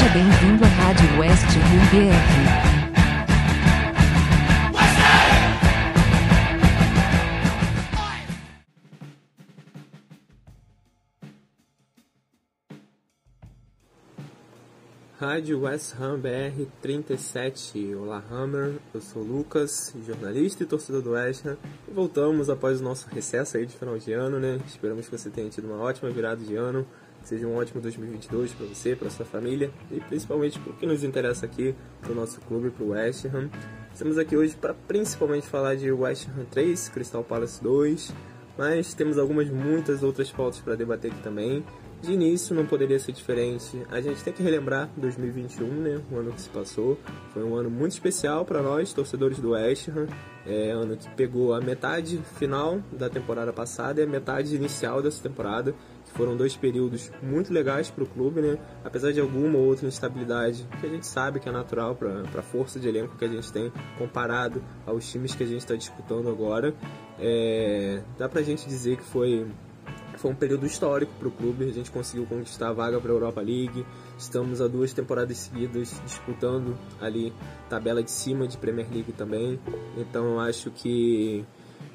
[0.00, 2.80] Seja bem-vindo à Rádio West Rio BR.
[15.20, 17.94] Rádio West Ham BR 37.
[17.94, 21.58] Olá Hammer, eu sou o Lucas, jornalista e torcedor do West Ham.
[21.92, 24.58] Voltamos após o nosso recesso aí de final de ano, né?
[24.66, 26.86] Esperamos que você tenha tido uma ótima virada de ano,
[27.22, 31.04] seja um ótimo 2022 para você, para sua família e principalmente para o que nos
[31.04, 33.50] interessa aqui, para o nosso clube, para o West Ham.
[33.92, 38.12] Estamos aqui hoje para principalmente falar de West Ham 3, Crystal Palace 2,
[38.56, 41.64] mas temos algumas muitas outras pautas para debater aqui também.
[42.02, 43.82] De início não poderia ser diferente.
[43.90, 46.00] A gente tem que relembrar 2021, né?
[46.10, 46.98] O ano que se passou.
[47.34, 50.06] Foi um ano muito especial para nós, torcedores do West Ham.
[50.46, 55.22] É ano que pegou a metade final da temporada passada e a metade inicial dessa
[55.22, 55.74] temporada,
[56.12, 58.58] foram dois períodos muito legais para o clube, né?
[58.84, 62.42] Apesar de alguma ou outra instabilidade, que a gente sabe que é natural para a
[62.42, 66.28] força de elenco que a gente tem comparado aos times que a gente está disputando
[66.28, 66.74] agora.
[67.18, 69.46] É, dá para a gente dizer que foi
[70.16, 71.64] foi um período histórico para o clube.
[71.64, 73.86] A gente conseguiu conquistar a vaga para a Europa League.
[74.18, 77.32] Estamos há duas temporadas seguidas disputando ali
[77.70, 79.58] tabela de cima de Premier League também.
[79.96, 81.44] Então eu acho que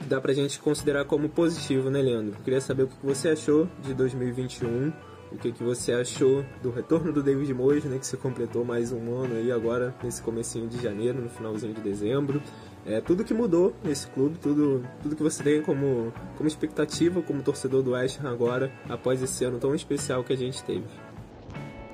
[0.07, 2.37] dá para a gente considerar como positivo, né, Leandro?
[2.43, 4.93] Queria saber o que você achou de 2021.
[5.31, 8.91] O que, que você achou do retorno do David Moyes, né, que se completou mais
[8.91, 12.41] um ano aí agora nesse comecinho de janeiro, no finalzinho de dezembro
[12.85, 17.41] é, tudo que mudou nesse clube, tudo, tudo que você tem como, como expectativa como
[17.41, 20.85] torcedor do West Ham agora, após esse ano tão especial que a gente teve.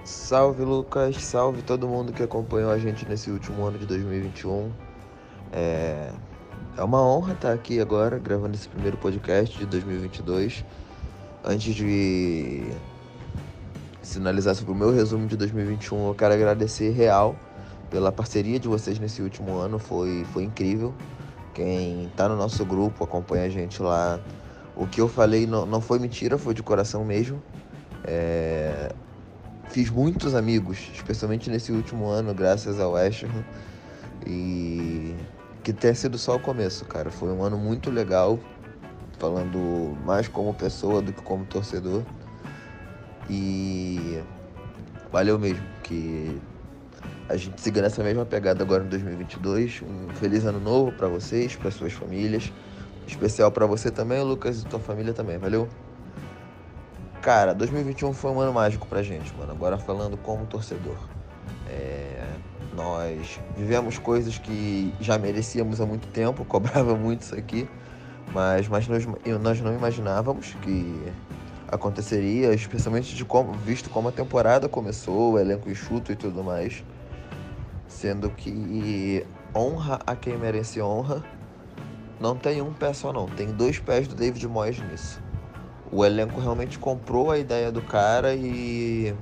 [0.03, 4.69] Salve Lucas, salve todo mundo que acompanhou a gente nesse último ano de 2021.
[5.53, 6.11] É,
[6.77, 10.63] é uma honra estar aqui agora gravando esse primeiro podcast de 2022.
[11.43, 12.63] Antes de
[14.01, 17.35] sinalizar sobre o meu resumo de 2021, eu quero agradecer real
[17.89, 20.93] pela parceria de vocês nesse último ano, foi, foi incrível.
[21.53, 24.19] Quem está no nosso grupo, acompanha a gente lá.
[24.75, 27.41] O que eu falei não, não foi mentira, foi de coração mesmo.
[28.05, 28.93] É...
[29.69, 33.43] Fiz muitos amigos, especialmente nesse último ano, graças ao West Ham.
[34.25, 35.15] E
[35.63, 37.09] que tenha sido só o começo, cara.
[37.11, 38.39] Foi um ano muito legal,
[39.19, 42.03] falando mais como pessoa do que como torcedor.
[43.29, 44.21] E
[45.11, 46.41] valeu mesmo, que
[47.29, 49.81] a gente siga nessa mesma pegada agora em 2022.
[49.83, 52.51] Um feliz ano novo para vocês, para suas famílias.
[53.07, 55.67] Especial para você também, Lucas, e tua família também, valeu?
[57.21, 59.51] Cara, 2021 foi um ano mágico pra gente, mano.
[59.51, 60.97] Agora falando como torcedor.
[61.69, 62.25] É,
[62.75, 67.67] nós vivemos coisas que já merecíamos há muito tempo, cobrava muito isso aqui,
[68.33, 69.05] mas, mas nós,
[69.41, 71.11] nós não imaginávamos que
[71.67, 76.83] aconteceria, especialmente de como, visto como a temporada começou, o elenco enxuto e tudo mais
[77.91, 81.23] sendo que honra a quem merece honra.
[82.19, 85.21] Não tem um pé só não, tem dois pés do David Moyes nisso.
[85.91, 89.13] O elenco realmente comprou a ideia do cara e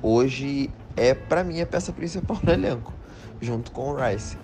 [0.00, 2.92] hoje é para mim a peça principal do elenco,
[3.40, 4.36] junto com o Rice.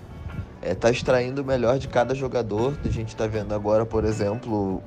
[0.62, 2.78] É, tá extraindo o melhor de cada jogador.
[2.84, 4.82] A gente tá vendo agora, por exemplo,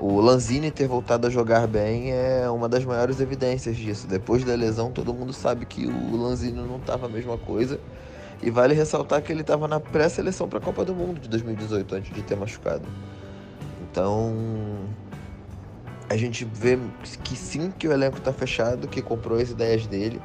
[0.00, 4.06] o Lanzini ter voltado a jogar bem é uma das maiores evidências disso.
[4.06, 7.80] Depois da lesão, todo mundo sabe que o Lanzini não estava a mesma coisa.
[8.40, 11.94] E vale ressaltar que ele estava na pré-seleção para a Copa do Mundo de 2018,
[11.96, 12.86] antes de ter machucado.
[13.90, 14.32] Então,
[16.08, 16.78] a gente vê
[17.24, 20.22] que sim, que o elenco está fechado, que comprou as ideias dele.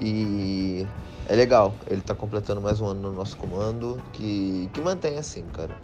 [0.00, 0.86] E
[1.26, 5.44] é legal, ele está completando mais um ano no nosso comando, que, que mantém assim,
[5.52, 5.76] cara.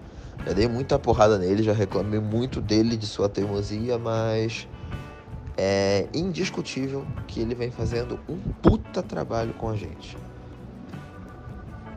[0.46, 4.66] Já dei muita porrada nele, já reclamei muito dele, de sua teimosia, mas
[5.56, 10.16] é indiscutível que ele vem fazendo um puta trabalho com a gente.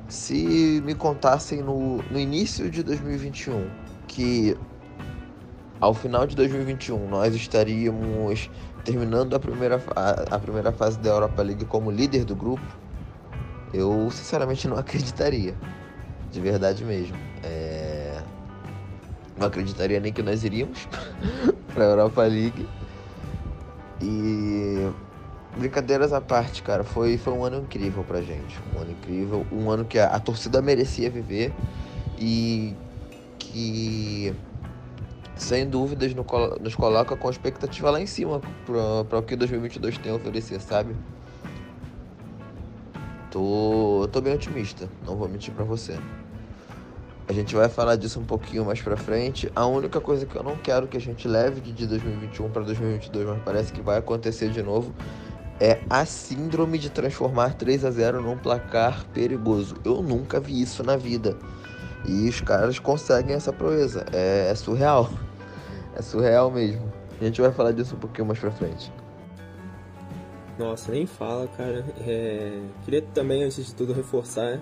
[0.08, 3.70] Se me contassem no, no início de 2021
[4.08, 4.56] que
[5.80, 8.50] ao final de 2021 nós estaríamos
[8.84, 12.66] terminando a primeira, a, primeira fase da Europa League como líder do grupo,
[13.74, 15.56] eu sinceramente não acreditaria.
[16.32, 17.16] De verdade mesmo.
[17.44, 18.22] É...
[19.38, 20.88] Não acreditaria nem que nós iríamos
[21.74, 22.68] para a Europa League.
[24.02, 24.92] E
[25.56, 28.60] Brincadeiras à parte, cara, foi, foi um ano incrível pra gente.
[28.76, 31.54] Um ano incrível, um ano que a, a torcida merecia viver
[32.18, 32.74] e
[33.38, 34.34] que,
[35.44, 36.26] sem dúvidas, no,
[36.62, 38.42] nos coloca com expectativa lá em cima
[39.08, 40.96] para o que 2022 tem a oferecer, sabe?
[43.30, 45.98] Tô, tô bem otimista, não vou mentir pra você.
[47.28, 49.50] A gente vai falar disso um pouquinho mais pra frente.
[49.56, 53.28] A única coisa que eu não quero que a gente leve de 2021 para 2022,
[53.28, 54.94] mas parece que vai acontecer de novo,
[55.60, 59.76] é a síndrome de transformar 3 a 0 num placar perigoso.
[59.86, 61.38] Eu nunca vi isso na vida.
[62.06, 64.06] E os caras conseguem essa proeza.
[64.12, 65.10] É, é surreal.
[65.96, 66.92] É surreal mesmo.
[67.20, 68.92] A gente vai falar disso um pouquinho mais pra frente.
[70.58, 71.84] Nossa, nem fala, cara.
[72.06, 72.62] É...
[72.86, 74.60] Queria também, antes de tudo, reforçar é,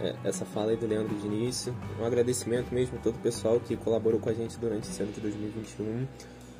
[0.00, 1.74] é, essa fala aí do Leandro de início.
[1.98, 5.12] Um agradecimento mesmo a todo o pessoal que colaborou com a gente durante esse ano
[5.12, 6.06] de 2021.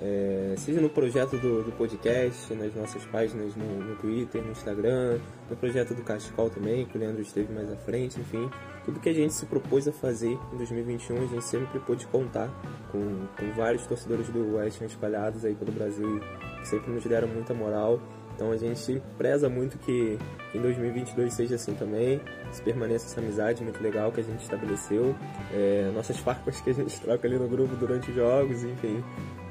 [0.02, 5.19] É, seja no projeto do, do, podcast, nas nossas páginas no, no, Twitter, no Instagram,
[5.49, 8.49] no projeto do Cachecol também, que o Leandro esteve mais à frente, enfim.
[8.82, 12.49] Tudo que a gente se propôs a fazer em 2021, a gente sempre pôde contar
[12.91, 16.19] com, com vários torcedores do West espalhados aí pelo Brasil,
[16.61, 18.00] que sempre nos deram muita moral.
[18.35, 20.19] Então a gente preza muito que
[20.55, 22.19] em 2022 seja assim também,
[22.50, 25.14] se permaneça essa amizade muito legal que a gente estabeleceu,
[25.52, 29.05] é, nossas farpas que a gente troca ali no grupo durante os jogos, enfim,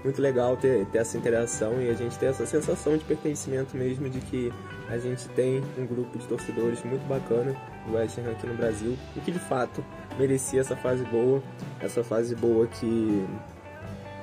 [0.03, 4.09] muito legal ter, ter essa interação e a gente ter essa sensação de pertencimento mesmo
[4.09, 4.53] de que
[4.87, 7.55] a gente tem um grupo de torcedores muito bacana
[7.85, 9.83] do West Ham aqui no Brasil e que de fato
[10.17, 11.43] merecia essa fase boa,
[11.81, 13.25] essa fase boa que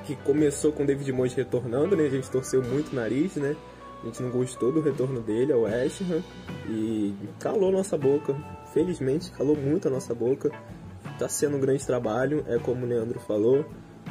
[0.05, 2.05] que começou com o David Moyes retornando, né?
[2.05, 3.57] A gente torceu muito o nariz, né?
[4.01, 6.23] A gente não gostou do retorno dele ao West Ham
[6.69, 8.33] e calou nossa boca.
[8.73, 10.49] Felizmente calou muito a nossa boca.
[11.19, 13.65] Tá sendo um grande trabalho, é como o Leandro falou.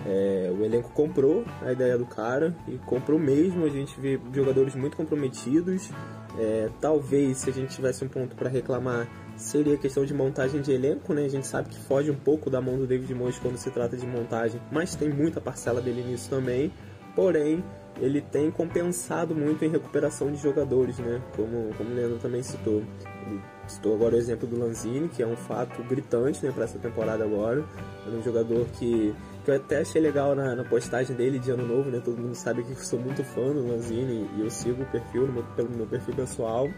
[0.05, 3.65] É, o elenco comprou a ideia do cara e comprou mesmo.
[3.65, 5.91] A gente vê jogadores muito comprometidos.
[6.39, 10.73] É, talvez se a gente tivesse um ponto para reclamar seria questão de montagem de
[10.73, 11.25] elenco, né?
[11.25, 13.97] A gente sabe que foge um pouco da mão do David Moyes quando se trata
[13.97, 16.73] de montagem, mas tem muita parcela dele nisso também.
[17.15, 17.65] Porém,
[18.01, 21.23] ele tem compensado muito em recuperação de jogadores, né?
[21.35, 22.83] Como, como o Leandro também citou.
[23.27, 26.79] Ele citou agora o exemplo do Lanzini, que é um fato gritante né, para essa
[26.79, 27.65] temporada agora.
[28.07, 29.15] É um jogador que,
[29.47, 32.03] que eu até achei legal na, na, postagem dele de ano novo, né?
[32.05, 35.29] Todo mundo sabe que eu sou muito fã do Lanzini e eu sigo o perfil
[35.29, 36.69] meu, pelo meu perfil pessoal.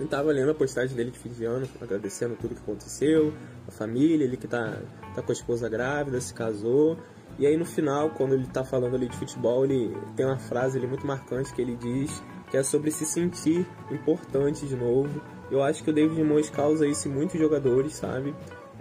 [0.00, 3.32] Eu tava lendo a postagem dele de fim de ano, agradecendo tudo que aconteceu,
[3.68, 4.78] a família, ele que tá,
[5.14, 6.98] tá com a esposa grávida, se casou.
[7.38, 10.78] E aí no final, quando ele está falando ali de futebol, ele tem uma frase
[10.78, 12.20] ali muito marcante que ele diz
[12.50, 15.22] que é sobre se sentir importante de novo.
[15.52, 18.34] Eu acho que o David Moyes causa isso em muitos jogadores, sabe?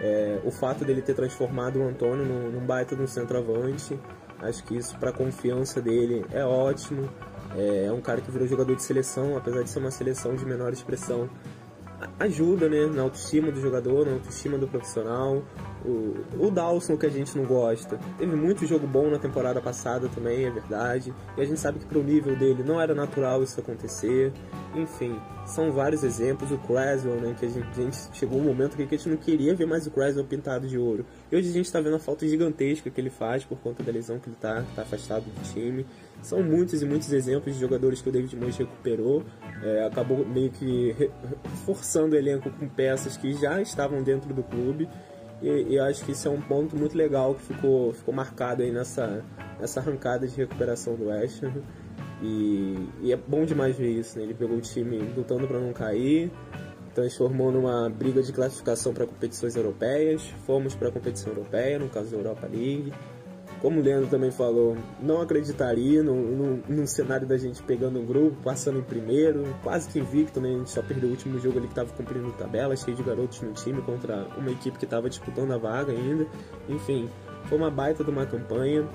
[0.04, 4.00] É, o fato dele ter transformado o Antônio num, num baita de um centroavante,
[4.42, 7.08] acho que isso para a confiança dele é ótimo.
[7.56, 10.44] É, é um cara que virou jogador de seleção, apesar de ser uma seleção de
[10.44, 11.30] menor expressão,
[12.20, 15.44] ajuda né, na autoestima do jogador, na autoestima do profissional.
[15.86, 18.00] O, Dawson que a gente não gosta.
[18.18, 21.14] Teve muito jogo bom na temporada passada também, é verdade.
[21.38, 24.32] E a gente sabe que pro nível dele não era natural isso acontecer.
[24.76, 26.52] Enfim, são vários exemplos.
[26.52, 29.18] O Creswell, né, que a gente, a gente chegou um momento que a gente não
[29.18, 31.06] queria ver mais o Creswell pintado de ouro.
[31.32, 33.92] E hoje a gente está vendo a falta gigantesca que ele faz por conta da
[33.92, 35.86] lesão que ele está tá afastado do time.
[36.22, 39.24] São muitos e muitos exemplos de jogadores que o David Moyes recuperou.
[39.64, 40.96] É, acabou meio que
[41.50, 44.88] reforçando o elenco com peças que já estavam dentro do clube.
[45.42, 48.72] E, e acho que isso é um ponto muito legal que ficou, ficou marcado aí
[48.72, 49.24] nessa,
[49.60, 51.44] nessa arrancada de recuperação do West.
[52.22, 54.26] E, e, é bom demais ver isso, né?
[54.26, 56.32] Ele pegou o time lutando para não cair,
[56.94, 60.24] transformou numa briga de classificação para competições europeias.
[60.46, 62.94] Fomos para a competição europeia, no caso da Europa League
[63.62, 68.80] como o Leandro também falou, não acreditaria no, cenário da gente pegando um grupo, passando
[68.80, 70.50] em primeiro, quase que invicto, né?
[70.50, 73.40] A gente só perdeu o último jogo ali que estava cumprindo tabela, cheio de garotos
[73.42, 76.26] no time contra uma equipe que estava disputando a vaga ainda.
[76.68, 77.08] Enfim,
[77.46, 78.88] foi uma baita de uma campanha.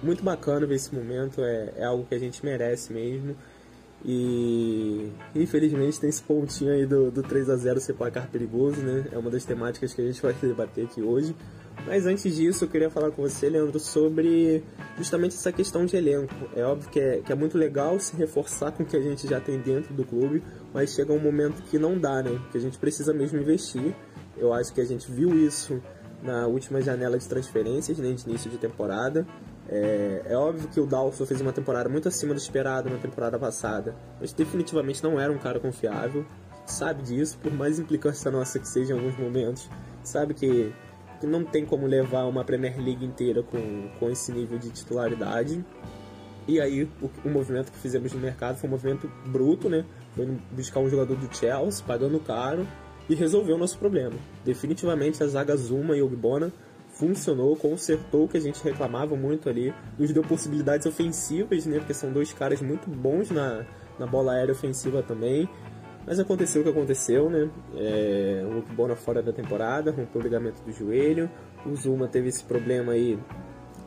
[0.00, 3.34] Muito bacana ver esse momento, é, é algo que a gente merece mesmo.
[4.04, 9.06] E infelizmente tem esse pontinho aí do, do 3 a 0 ser placar perigoso, né?
[9.10, 11.34] É uma das temáticas que a gente vai debater aqui hoje.
[11.86, 14.64] Mas antes disso, eu queria falar com você, Leandro, sobre
[14.96, 16.34] justamente essa questão de elenco.
[16.56, 19.28] É óbvio que é, que é muito legal se reforçar com o que a gente
[19.28, 22.40] já tem dentro do clube, mas chega um momento que não dá, né?
[22.50, 23.94] Que a gente precisa mesmo investir.
[24.36, 25.80] Eu acho que a gente viu isso
[26.22, 29.26] na última janela de transferências, né, de início de temporada.
[29.68, 33.38] É, é, óbvio que o Dalson fez uma temporada muito acima do esperado na temporada
[33.38, 36.24] passada, mas definitivamente não era um cara confiável.
[36.66, 39.68] Sabe disso, por mais implicância nossa que seja em alguns momentos.
[40.02, 40.72] Sabe que
[41.22, 45.64] não tem como levar uma Premier League inteira com, com esse nível de titularidade.
[46.46, 49.84] E aí o, o movimento que fizemos no mercado foi um movimento bruto, né?
[50.14, 52.66] Foi buscar um jogador do Chelsea, pagando caro,
[53.08, 54.16] e resolveu o nosso problema.
[54.44, 56.52] Definitivamente a zaga Zuma e Ogbona
[56.90, 61.78] funcionou, consertou o que a gente reclamava muito ali, nos deu possibilidades ofensivas, né?
[61.78, 63.64] Porque são dois caras muito bons na,
[63.98, 65.48] na bola aérea ofensiva também.
[66.06, 67.48] Mas aconteceu o que aconteceu, né?
[67.76, 71.30] É, o Bona fora da temporada, rompeu o ligamento do joelho.
[71.64, 73.18] O Zuma teve esse problema aí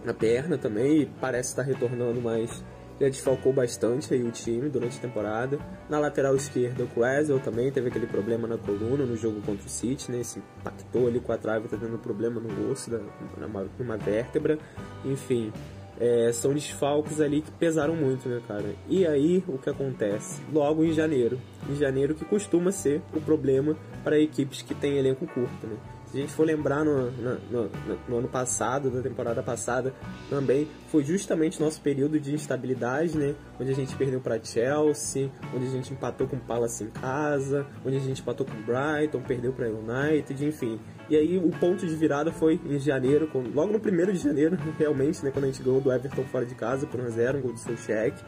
[0.03, 2.63] na perna também e parece estar retornando, mas
[2.99, 5.59] já desfalcou bastante aí o time durante a temporada.
[5.87, 9.69] Na lateral esquerda, o Quasel também teve aquele problema na coluna no jogo contra o
[9.69, 10.23] City, né?
[10.23, 12.99] Se impactou ali com a trave, tá tendo problema no osso, da,
[13.37, 14.57] numa, numa vértebra.
[15.05, 15.53] Enfim,
[15.99, 18.75] é, são desfalques ali que pesaram muito, né, cara?
[18.87, 20.41] E aí, o que acontece?
[20.51, 21.39] Logo em janeiro.
[21.69, 25.77] Em janeiro, que costuma ser o problema para equipes que têm elenco curto, né?
[26.11, 27.71] Se a gente for lembrar no, no, no,
[28.07, 29.93] no, ano passado, da temporada passada,
[30.29, 33.35] também foi justamente nosso período de instabilidade, né?
[33.59, 37.67] Onde a gente perdeu para Chelsea, onde a gente empatou com o Palace em casa,
[37.85, 40.79] onde a gente empatou com o Brighton, perdeu para United, enfim.
[41.09, 45.23] E aí o ponto de virada foi em janeiro, logo no primeiro de janeiro, realmente,
[45.25, 45.31] né?
[45.31, 47.75] Quando a gente ganhou do Everton fora de casa por 1x0, um gol do seu
[47.75, 48.23] cheque.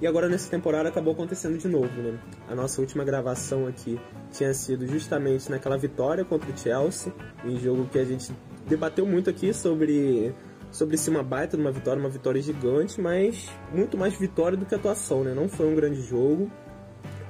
[0.00, 2.18] E agora nessa temporada acabou acontecendo de novo, né?
[2.48, 3.98] A nossa última gravação aqui
[4.30, 7.12] tinha sido justamente naquela vitória contra o Chelsea,
[7.44, 8.32] em jogo que a gente
[8.66, 10.32] debateu muito aqui sobre
[10.70, 14.66] sobre se uma baita de uma vitória, uma vitória gigante, mas muito mais vitória do
[14.66, 15.34] que atuação, né?
[15.34, 16.50] Não foi um grande jogo.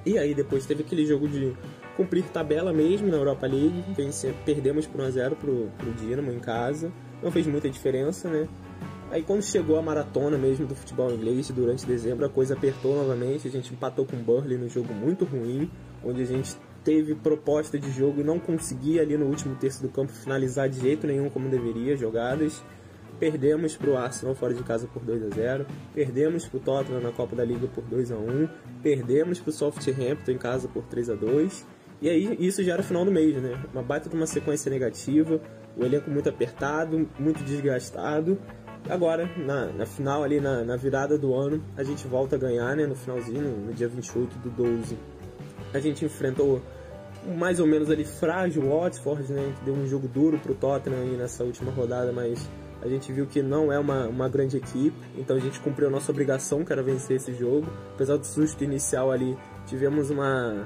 [0.04, 1.54] E aí depois teve aquele jogo de
[1.96, 6.32] cumprir tabela mesmo na Europa League, vencer, perdemos por 1 a 0 pro, pro Dinamo
[6.32, 6.92] em casa.
[7.22, 8.48] Não fez muita diferença, né?
[9.10, 13.48] Aí quando chegou a maratona mesmo do futebol inglês, durante dezembro, a coisa apertou novamente.
[13.48, 15.70] A gente empatou com o Burnley num jogo muito ruim,
[16.04, 19.88] onde a gente teve proposta de jogo e não conseguia ali no último terço do
[19.88, 22.62] campo finalizar de jeito nenhum como deveria jogadas.
[23.18, 27.00] Perdemos para o Arsenal fora de casa por 2 a 0 perdemos para o Tottenham
[27.00, 28.48] na Copa da Liga por 2 a 1
[28.80, 31.66] perdemos para o Southampton em casa por 3 a 2
[32.00, 33.60] e aí isso já era o final do mês, né?
[33.72, 35.40] Uma baita de uma sequência negativa,
[35.76, 38.38] o elenco muito apertado, muito desgastado
[38.88, 42.76] Agora, na, na final ali, na, na, virada do ano, a gente volta a ganhar,
[42.76, 42.86] né?
[42.86, 44.96] No finalzinho, no dia 28 do 12.
[45.74, 46.62] A gente enfrentou
[47.36, 49.54] mais ou menos ali frágil Watford, né?
[49.58, 52.48] Que deu um jogo duro pro Tottenham aí nessa última rodada, mas
[52.80, 55.90] a gente viu que não é uma, uma grande equipe, então a gente cumpriu a
[55.90, 57.66] nossa obrigação, que era vencer esse jogo.
[57.94, 60.64] Apesar do susto inicial ali, tivemos uma,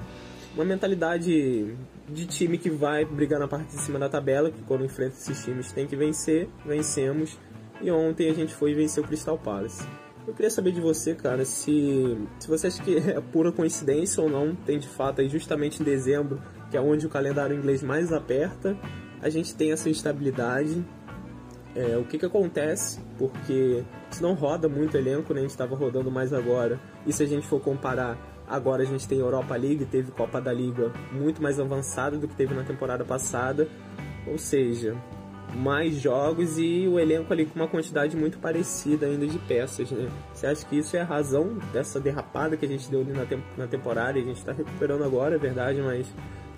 [0.54, 1.74] uma mentalidade
[2.08, 5.42] de time que vai brigar na parte de cima da tabela, que quando enfrenta esses
[5.42, 7.38] times tem que vencer, vencemos
[7.82, 9.84] e ontem a gente foi vencer o Crystal Palace.
[10.26, 14.30] Eu queria saber de você, cara, se, se você acha que é pura coincidência ou
[14.30, 18.12] não, tem de fato aí justamente em dezembro, que é onde o calendário inglês mais
[18.12, 18.76] aperta,
[19.20, 20.84] a gente tem essa instabilidade.
[21.74, 23.00] É, o que que acontece?
[23.18, 25.40] Porque se não roda muito elenco, né?
[25.40, 26.78] A gente estava rodando mais agora.
[27.04, 30.52] E se a gente for comparar, agora a gente tem Europa League, teve Copa da
[30.52, 33.68] Liga muito mais avançada do que teve na temporada passada.
[34.26, 34.96] Ou seja,
[35.54, 40.08] mais jogos e o elenco ali com uma quantidade muito parecida ainda de peças, né?
[40.32, 43.26] Você acha que isso é a razão dessa derrapada que a gente deu ali na,
[43.26, 46.06] temp na temporada e a gente está recuperando agora, é verdade, mas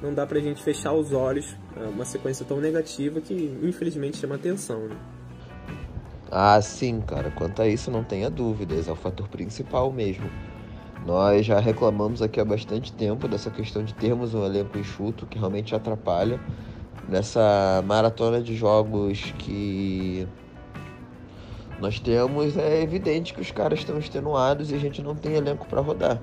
[0.00, 4.36] não dá pra gente fechar os olhos a uma sequência tão negativa que infelizmente chama
[4.36, 4.96] atenção, né?
[6.30, 7.30] Ah, sim, cara.
[7.30, 8.88] Quanto a isso, não tenha dúvidas.
[8.88, 10.28] É o fator principal mesmo.
[11.06, 15.38] Nós já reclamamos aqui há bastante tempo dessa questão de termos um elenco enxuto que
[15.38, 16.40] realmente atrapalha
[17.08, 20.26] nessa maratona de jogos que
[21.80, 25.66] nós temos, é evidente que os caras estão extenuados e a gente não tem elenco
[25.66, 26.20] para rodar.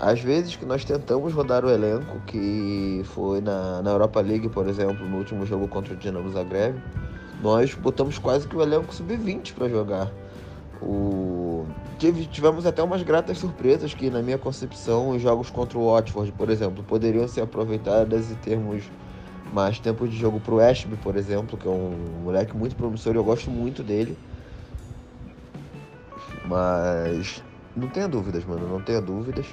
[0.00, 4.66] Às vezes que nós tentamos rodar o elenco, que foi na, na Europa League, por
[4.66, 6.76] exemplo, no último jogo contra o Dinamo Zagreb,
[7.40, 10.10] nós botamos quase que o elenco sub-20 para jogar.
[10.80, 11.64] O...
[12.32, 16.50] Tivemos até umas gratas surpresas que, na minha concepção, os jogos contra o Watford, por
[16.50, 18.82] exemplo, poderiam ser aproveitadas e termos
[19.52, 23.18] mais tempo de jogo pro Ashby, por exemplo, que é um moleque muito promissor e
[23.18, 24.16] eu gosto muito dele.
[26.46, 27.42] Mas
[27.76, 29.46] não tenha dúvidas, mano, não tenha dúvidas.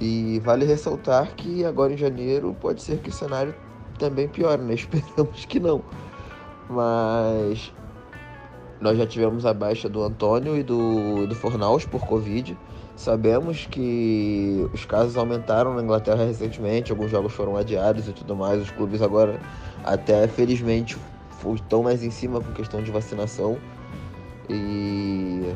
[0.00, 3.54] E vale ressaltar que agora em janeiro pode ser que o cenário
[3.98, 4.74] também piore, né?
[4.74, 5.82] Esperamos que não.
[6.68, 7.72] Mas
[8.80, 12.56] nós já tivemos a baixa do Antônio e do, do Fornaus por Covid.
[13.00, 18.60] Sabemos que os casos aumentaram na Inglaterra recentemente, alguns jogos foram adiados e tudo mais.
[18.60, 19.40] Os clubes agora,
[19.82, 20.98] até felizmente,
[21.54, 23.56] estão mais em cima com questão de vacinação.
[24.50, 25.50] E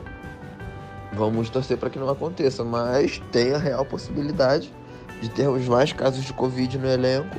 [1.12, 4.72] vamos torcer para que não aconteça, mas tem a real possibilidade
[5.20, 7.36] de termos mais casos de Covid no elenco.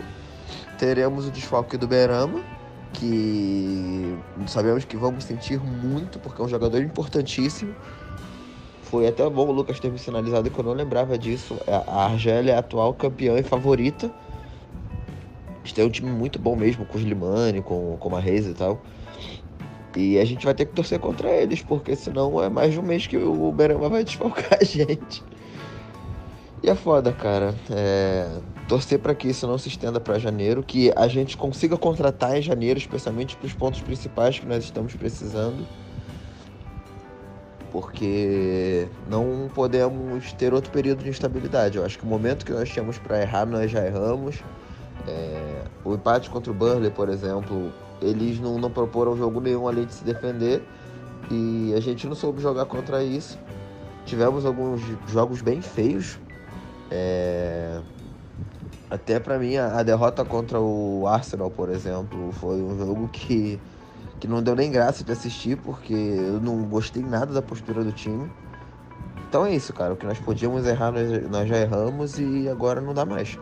[0.78, 2.44] Teremos o desfalque do Berama,
[2.94, 7.74] que sabemos que vamos sentir muito, porque é um jogador importantíssimo.
[8.96, 11.60] Foi até bom o Lucas ter me sinalizado que eu não lembrava disso.
[11.68, 14.10] A Argélia é a atual campeã e favorita.
[15.60, 18.54] Eles têm um time muito bom mesmo, com os Limani, com, com a Reis e
[18.54, 18.82] tal.
[19.98, 22.84] E a gente vai ter que torcer contra eles, porque senão é mais de um
[22.84, 25.22] mês que o Berama vai desfalcar a gente.
[26.64, 27.54] E é foda, cara.
[27.70, 28.30] É...
[28.66, 32.42] Torcer para que isso não se estenda para janeiro, que a gente consiga contratar em
[32.42, 35.68] janeiro, especialmente para os pontos principais que nós estamos precisando
[37.76, 41.78] porque não podemos ter outro período de instabilidade.
[41.78, 44.42] Eu acho que o momento que nós tínhamos para errar, nós já erramos.
[45.06, 49.86] É, o empate contra o Burnley, por exemplo, eles não, não proporam jogo nenhum além
[49.86, 50.64] de se defender
[51.30, 53.38] e a gente não soube jogar contra isso.
[54.06, 54.80] Tivemos alguns
[55.10, 56.18] jogos bem feios.
[56.90, 57.82] É,
[58.90, 63.60] até para mim, a, a derrota contra o Arsenal, por exemplo, foi um jogo que
[64.26, 67.92] que não deu nem graça de assistir, porque eu não gostei nada da postura do
[67.92, 68.30] time.
[69.30, 69.94] Então é isso, cara.
[69.94, 70.92] O que nós podíamos errar,
[71.30, 73.38] nós, já erramos e agora não dá mais.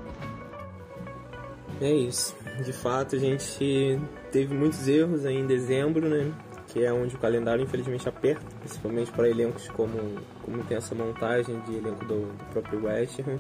[1.80, 2.36] É isso.
[2.64, 3.98] De fato, a gente
[4.32, 6.32] teve muitos erros aí em dezembro, né?
[6.68, 9.98] Que é onde o calendário infelizmente aperta, principalmente para elencos como,
[10.42, 13.40] como tem essa montagem de elenco do, do próprio West Ham.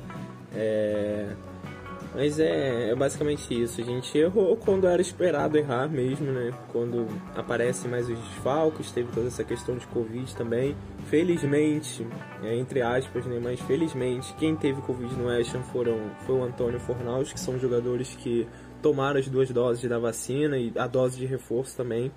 [0.55, 1.29] É,
[2.13, 3.81] mas é, é basicamente isso.
[3.81, 6.51] A gente errou quando era esperado errar mesmo, né?
[6.71, 10.75] Quando aparecem mais os desfalques, teve toda essa questão de Covid também.
[11.09, 12.05] Felizmente,
[12.43, 13.39] é, entre aspas, né?
[13.41, 18.15] Mas felizmente, quem teve Covid no Ham foram, foi o Antônio Fornaus, que são jogadores
[18.15, 18.47] que
[18.81, 22.11] tomaram as duas doses da vacina e a dose de reforço também.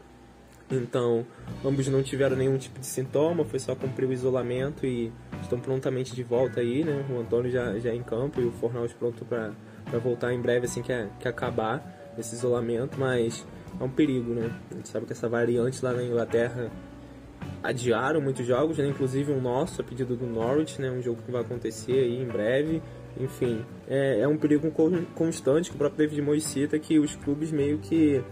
[0.71, 1.25] Então,
[1.65, 6.15] ambos não tiveram nenhum tipo de sintoma, foi só cumprir o isolamento e estão prontamente
[6.15, 7.07] de volta aí, né?
[7.09, 9.53] O Antônio já, já é em campo e o Fornaus pronto para
[9.89, 13.47] para voltar em breve assim que, é, que acabar esse isolamento, mas
[13.79, 14.51] é um perigo, né?
[14.71, 16.71] A gente sabe que essa variante lá na Inglaterra
[17.63, 18.87] adiaram muitos jogos, né?
[18.87, 20.91] inclusive o nosso, a pedido do Norwich, né?
[20.91, 22.83] um jogo que vai acontecer aí em breve.
[23.19, 24.71] Enfim, é, é um perigo
[25.15, 28.23] constante que o próprio David Moyes cita que os clubes meio que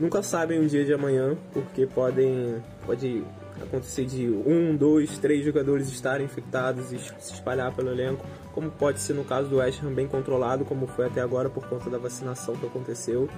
[0.00, 3.22] nunca sabem o dia de amanhã, porque podem pode
[3.60, 9.00] acontecer de um, dois, três jogadores estarem infectados e se espalhar pelo elenco, como pode
[9.00, 11.98] ser no caso do West Ham bem controlado, como foi até agora por conta da
[11.98, 13.28] vacinação que aconteceu.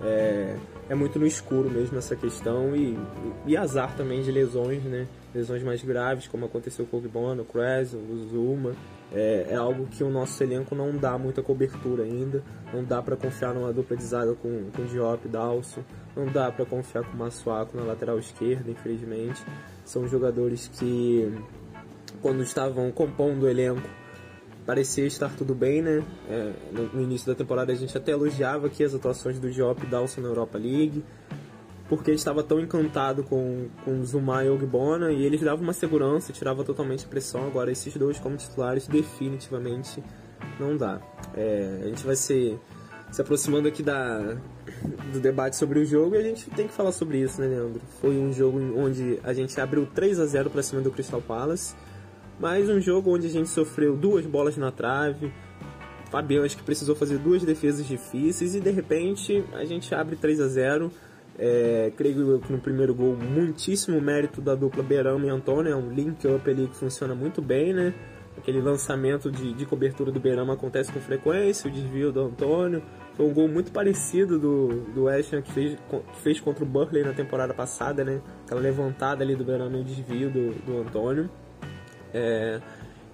[0.00, 0.56] É,
[0.88, 2.96] é muito no escuro mesmo essa questão e,
[3.44, 5.08] e, azar também de lesões, né?
[5.34, 8.74] Lesões mais graves, como aconteceu com o Gibona, o Krez, o Zuma.
[9.12, 12.42] É, é, algo que o nosso elenco não dá muita cobertura ainda.
[12.72, 15.82] Não dá para confiar numa dupla de zaga com, com Diop e Dalson.
[16.18, 19.40] Não dá para confiar com o Massuaco na lateral esquerda, infelizmente.
[19.84, 21.32] São jogadores que,
[22.20, 23.88] quando estavam compondo o elenco,
[24.66, 26.02] parecia estar tudo bem, né?
[26.28, 29.86] É, no, início da temporada a gente até elogiava aqui as atuações do Diop e
[29.86, 31.04] Dawson na Europa League,
[31.88, 36.64] porque estava tão encantado com, com Zuma e Ogbona e eles davam uma segurança, tirava
[36.64, 37.46] totalmente a pressão.
[37.46, 40.02] Agora esses dois como titulares definitivamente
[40.58, 41.00] não dá.
[41.36, 42.58] É, a gente vai se,
[43.12, 44.36] se aproximando aqui da,
[45.12, 47.80] do debate sobre o jogo e a gente tem que falar sobre isso, né, Leandro?
[48.00, 51.74] Foi um jogo onde a gente abriu 3 a 0 para cima do Crystal Palace
[52.38, 55.32] mas um jogo onde a gente sofreu duas bolas na trave.
[56.10, 60.40] Fabiano acho que precisou fazer duas defesas difíceis e de repente a gente abre 3
[60.40, 60.92] a 0
[61.40, 65.70] é, creio que no primeiro gol, muitíssimo mérito da dupla Berama e Antônio.
[65.70, 67.94] É um link-up ali que funciona muito bem, né?
[68.36, 72.82] Aquele lançamento de, de cobertura do Berama acontece com frequência, o desvio do Antônio.
[73.18, 76.66] Foi um gol muito parecido do, do West Ham que fez, que fez contra o
[76.66, 78.22] Burley na temporada passada, né?
[78.44, 81.28] Aquela levantada ali do Berama e o desvio do, do Antônio.
[82.14, 82.60] É,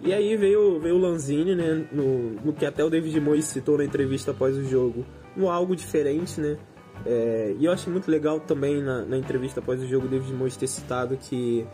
[0.02, 3.78] e aí veio, veio o Lanzini, né, no, no, que até o David Moyes citou
[3.78, 6.58] na entrevista após o jogo, no algo diferente, né,
[7.06, 10.32] é, e eu achei muito legal também na, na, entrevista após o jogo o David
[10.34, 11.66] Moyes ter citado que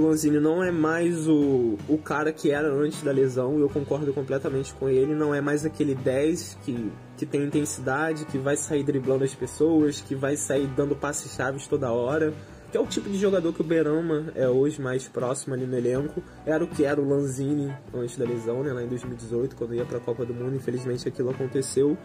[0.00, 4.12] o Lanzini não é mais o, o cara que era antes da lesão, eu concordo
[4.12, 8.82] completamente com ele, não é mais aquele 10 que, que tem intensidade, que vai sair
[8.82, 12.34] driblando as pessoas, que vai sair dando passes chaves toda hora,
[12.74, 15.76] que é o tipo de jogador que o Berama é hoje mais próximo ali no
[15.78, 16.20] elenco.
[16.44, 19.84] Era o que era o Lanzini antes da lesão, né, lá em 2018, quando ia
[19.84, 20.56] para a Copa do Mundo.
[20.56, 21.96] Infelizmente aquilo aconteceu.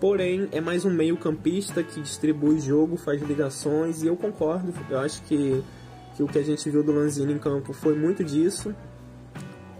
[0.00, 4.72] Porém, é mais um meio-campista que distribui jogo, faz ligações, e eu concordo.
[4.88, 5.62] Eu acho que,
[6.18, 8.74] que o que a gente viu do Lanzini em campo foi muito disso.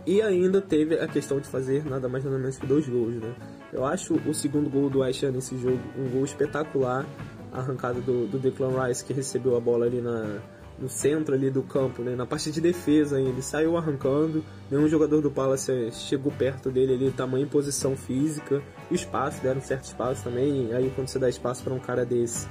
[0.07, 3.35] E ainda teve a questão de fazer nada mais nada menos que dois gols, né?
[3.73, 7.05] Eu acho o segundo gol do Aishan nesse jogo um gol espetacular
[7.53, 10.39] arrancada do, do Declan Rice, que recebeu a bola ali na,
[10.79, 12.15] no centro ali do campo, né?
[12.15, 13.31] na parte de defesa ainda.
[13.31, 19.43] Ele saiu arrancando, nenhum jogador do Palace chegou perto dele ali, tamanho posição física, espaço,
[19.43, 20.73] deram certo espaço também.
[20.73, 22.47] aí quando você dá espaço para um cara desse,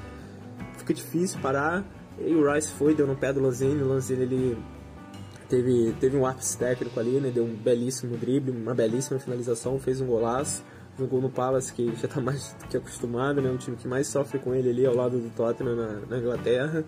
[0.77, 1.85] fica difícil parar.
[2.19, 4.57] E o Rice foi, deu no pé do Lanzini, o Lanzini ele
[5.47, 7.29] teve, teve um ápice técnico ali, né?
[7.29, 10.63] deu um belíssimo drible, uma belíssima finalização, fez um golaço
[10.97, 13.49] jogou no Palace, que já está mais do que acostumado, né?
[13.49, 16.83] Um time que mais sofre com ele ali ao lado do Tottenham na, na Inglaterra.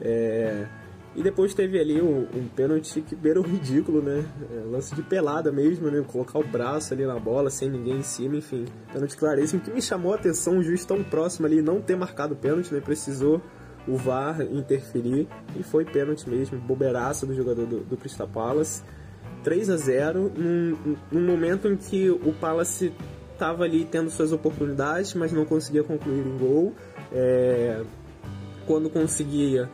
[0.00, 0.66] É...
[1.14, 4.22] E depois teve ali um, um pênalti que beira o ridículo, né?
[4.52, 6.04] É, lance de pelada mesmo, né?
[6.06, 8.66] Colocar o braço ali na bola sem ninguém em cima, enfim.
[8.92, 12.34] Pênalti claríssimo que me chamou a atenção o juiz tão próximo ali não ter marcado
[12.34, 12.82] o pênalti, né?
[12.82, 13.40] Precisou
[13.86, 18.82] o VAR interferir e foi pênalti mesmo, bobeiraça do jogador do, do Crystal Palace.
[19.44, 22.92] 3 a 0 num, num momento em que o Palace
[23.32, 26.74] estava ali tendo suas oportunidades, mas não conseguia concluir em gol.
[27.12, 27.84] É,
[28.66, 29.70] quando conseguia,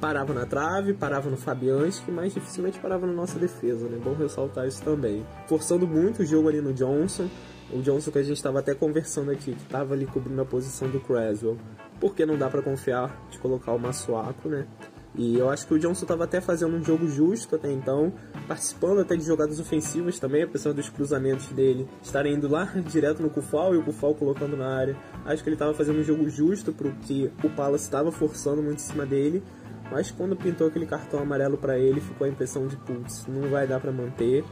[0.00, 4.00] parava na trave, parava no Fabianski, mas dificilmente parava na nossa defesa, né?
[4.02, 5.24] Bom ressaltar isso também.
[5.46, 7.28] Forçando muito o jogo ali no Johnson.
[7.72, 10.90] O Johnson que a gente estava até conversando aqui, que estava ali cobrindo a posição
[10.90, 11.56] do Creswell.
[12.02, 14.66] Porque não dá para confiar de colocar o Massuaco, né?
[15.14, 18.12] E eu acho que o Johnson estava até fazendo um jogo justo até então,
[18.48, 23.30] participando até de jogadas ofensivas também, apesar dos cruzamentos dele estarem indo lá direto no
[23.30, 24.96] Kufal e o Kufal colocando na área.
[25.24, 28.60] Acho que ele estava fazendo um jogo justo para o que o Palace estava forçando
[28.60, 29.44] muito em cima dele,
[29.92, 33.64] mas quando pintou aquele cartão amarelo para ele, ficou a impressão de putz, não vai
[33.64, 34.42] dar para manter.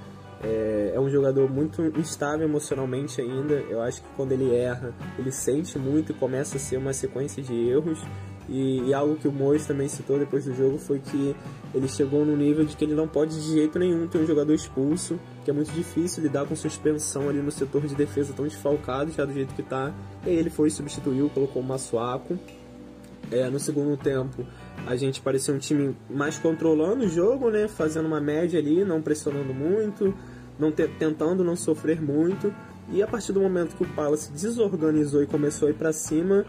[0.43, 3.55] É, é, um jogador muito instável emocionalmente ainda.
[3.69, 7.43] Eu acho que quando ele erra, ele sente muito e começa a ser uma sequência
[7.43, 7.99] de erros.
[8.49, 11.37] E, e, algo que o Mois também citou depois do jogo foi que
[11.73, 14.53] ele chegou no nível de que ele não pode de jeito nenhum ter um jogador
[14.53, 19.13] expulso, que é muito difícil lidar com suspensão ali no setor de defesa tão desfalcado
[19.13, 19.95] já do jeito que tá.
[20.27, 22.37] E aí ele foi substituiu, colocou o Massuaco.
[23.31, 24.45] É, no segundo tempo,
[24.85, 27.69] a gente parecia um time mais controlando o jogo, né?
[27.69, 30.13] Fazendo uma média ali, não pressionando muito,
[30.61, 32.53] não te tentando não sofrer muito.
[32.93, 36.45] E a partir do momento que o Palace desorganizou e começou a ir para cima,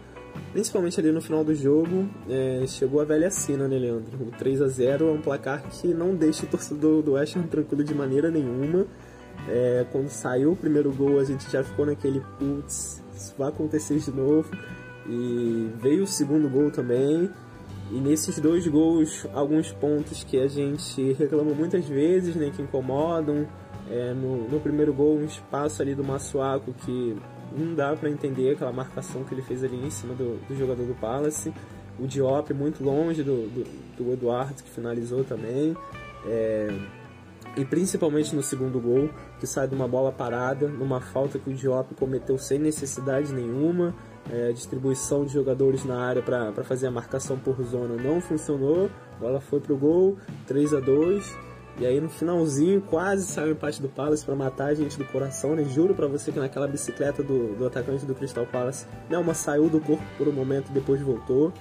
[0.52, 4.24] principalmente ali no final do jogo, é, chegou a velha cena, né, Leandro?
[4.26, 7.42] O 3 a 0 é um placar que não deixa o torcedor do West Ham
[7.42, 8.86] tranquilo de maneira nenhuma.
[9.48, 13.98] É, quando saiu o primeiro gol, a gente já ficou naquele putz, isso vai acontecer
[13.98, 14.50] de novo.
[15.08, 17.30] E veio o segundo gol também.
[17.90, 23.46] E nesses dois gols, alguns pontos que a gente reclama muitas vezes, né, que incomodam.
[23.92, 27.14] É, no, no, primeiro gol, um espaço ali do Massuaco que
[27.54, 30.86] não dá para entender aquela marcação que ele fez ali em cima do, do jogador
[30.86, 31.52] do Palace.
[31.98, 33.64] O Diop muito longe do, do,
[33.98, 35.76] do Eduardo, que finalizou também.
[36.24, 36.74] É,
[37.54, 41.52] e principalmente no segundo gol, que sai de uma bola parada, numa falta que o
[41.52, 43.94] Diop cometeu sem necessidade nenhuma.
[44.30, 48.88] É, distribuição de jogadores na área para fazer a marcação por zona não funcionou.
[49.16, 51.36] A bola foi pro gol, 3 a 2
[51.78, 55.04] e aí no finalzinho quase saiu o empate do Palace para matar a gente do
[55.06, 55.64] coração, né?
[55.64, 59.80] Juro para você que naquela bicicleta do, do atacante do Crystal Palace, Nelma saiu do
[59.80, 61.52] corpo por um momento e depois voltou.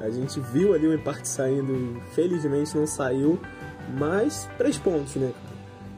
[0.00, 3.38] A gente viu ali o empate saindo e felizmente não saiu,
[3.98, 5.32] mas três pontos, né?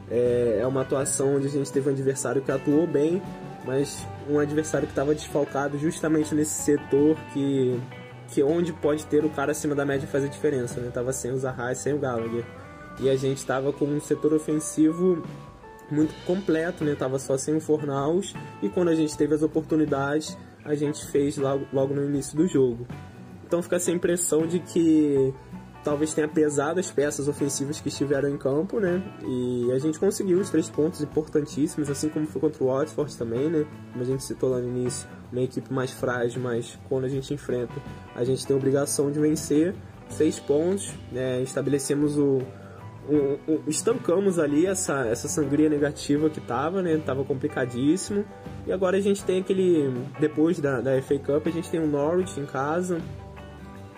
[0.09, 3.21] É, é uma atuação onde a gente teve um adversário que atuou bem,
[3.65, 7.79] mas um adversário que estava desfalcado justamente nesse setor que,
[8.27, 10.91] que onde pode ter o cara acima da média fazer diferença, né?
[10.93, 12.43] Tava sem o Zaha e sem o Gallagher
[13.01, 15.23] e a gente estava com um setor ofensivo
[15.89, 16.95] muito completo, né?
[16.95, 21.37] Tava só sem o Fornaus e quando a gente teve as oportunidades, a gente fez
[21.37, 22.87] logo, logo no início do jogo.
[23.45, 25.33] Então fica essa impressão de que
[25.83, 29.03] talvez tenha pesado as peças ofensivas que estiveram em campo, né?
[29.25, 33.49] E a gente conseguiu os três pontos importantíssimos, assim como foi contra o Watford também,
[33.49, 33.65] né?
[33.91, 37.33] Como a gente citou lá no início, uma equipe mais frágil, mas quando a gente
[37.33, 37.73] enfrenta,
[38.15, 39.75] a gente tem a obrigação de vencer.
[40.09, 41.41] Seis pontos, né?
[41.41, 42.39] estabelecemos o,
[43.67, 46.97] estancamos ali essa, essa sangria negativa que tava, né?
[46.97, 48.25] Tava complicadíssimo.
[48.65, 49.91] E agora a gente tem aquele.
[50.19, 53.01] Depois da, da FA Cup, a gente tem o Norwich em casa.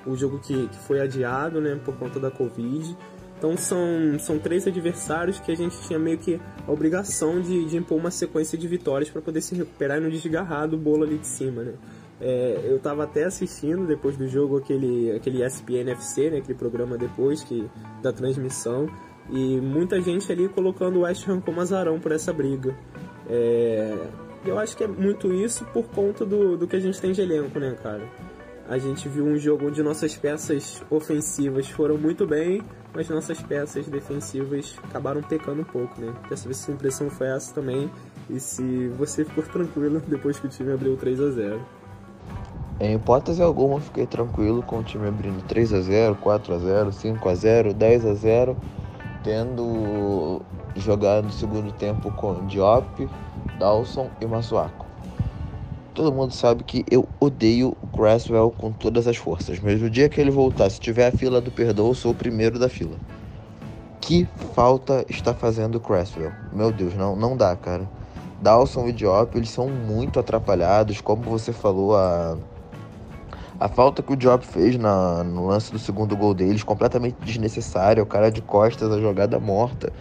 [0.06, 1.80] O jogo que, que foi adiado, né?
[1.84, 2.96] Por conta da Covid.
[3.38, 7.76] Então são, são três adversários que a gente tinha meio que a obrigação de, de
[7.76, 11.18] impor uma sequência de vitórias para poder se recuperar e não desgarrar do bolo ali
[11.18, 11.74] de cima, né?
[12.22, 16.98] É, eu estava até assistindo depois do jogo aquele, aquele ESPN FC, né, aquele programa
[16.98, 17.70] depois que,
[18.02, 18.88] da transmissão,
[19.30, 22.76] e muita gente ali colocando o West Ham como azarão por essa briga.
[23.30, 24.08] É,
[24.46, 27.22] eu acho que é muito isso por conta do, do que a gente tem de
[27.22, 28.04] elenco, né, cara?
[28.68, 32.62] A gente viu um jogo onde nossas peças ofensivas foram muito bem,
[32.94, 36.14] mas nossas peças defensivas acabaram pecando um pouco, né?
[36.30, 37.90] Quer saber se a impressão foi essa também
[38.30, 41.83] e se você ficou tranquilo depois que o time abriu 3 a 0
[42.86, 46.92] em hipótese alguma, fiquei tranquilo com o time abrindo 3 a 0 4 a 0
[46.92, 48.58] 5 a 0 10 a 0
[49.24, 50.42] tendo
[50.76, 53.10] jogado no segundo tempo com Diop,
[53.58, 54.86] Dawson e Masuaco.
[55.94, 60.10] Todo mundo sabe que eu odeio o Cresswell com todas as forças, mas no dia
[60.10, 62.98] que ele voltar, se tiver a fila do perdão, eu sou o primeiro da fila.
[64.02, 66.34] Que falta está fazendo o Cresswell?
[66.52, 67.88] Meu Deus, não, não dá, cara.
[68.42, 72.36] Dawson e Diop, eles são muito atrapalhados, como você falou, a
[73.60, 78.02] a falta que o Diop fez na, no lance do segundo gol deles, completamente desnecessária.
[78.02, 79.94] O cara de costas, a jogada morta.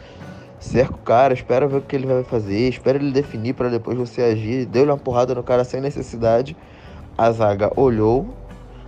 [0.58, 3.98] Cerca o cara, espera ver o que ele vai fazer, espera ele definir para depois
[3.98, 4.64] você agir.
[4.64, 6.56] Deu-lhe uma porrada no cara sem necessidade.
[7.18, 8.34] A zaga olhou,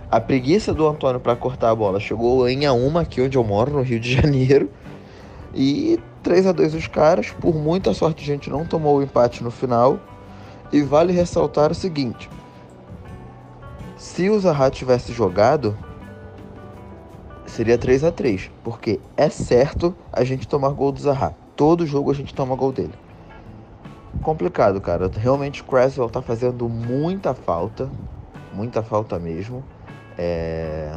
[0.09, 3.43] A preguiça do Antônio para cortar a bola chegou em a uma aqui onde eu
[3.43, 4.69] moro, no Rio de Janeiro.
[5.53, 7.31] E 3 a 2 os caras.
[7.31, 9.99] Por muita sorte a gente não tomou o empate no final.
[10.71, 12.29] E vale ressaltar o seguinte:
[14.05, 15.75] se o Zaha tivesse jogado,
[17.47, 21.35] seria 3 a 3 porque é certo a gente tomar gol do Zaha.
[21.55, 22.93] Todo jogo a gente toma gol dele.
[24.21, 25.09] Complicado, cara.
[25.11, 27.89] Realmente o Creswell tá fazendo muita falta,
[28.53, 29.65] muita falta mesmo.
[30.17, 30.95] É...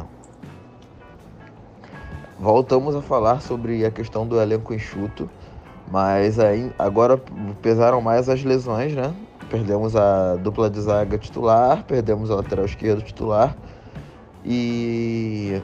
[2.39, 5.27] Voltamos a falar sobre a questão do elenco enxuto,
[5.91, 7.17] mas aí agora
[7.61, 9.13] pesaram mais as lesões, né?
[9.49, 13.55] Perdemos a dupla de zaga titular, perdemos a lateral esquerdo titular
[14.45, 15.61] e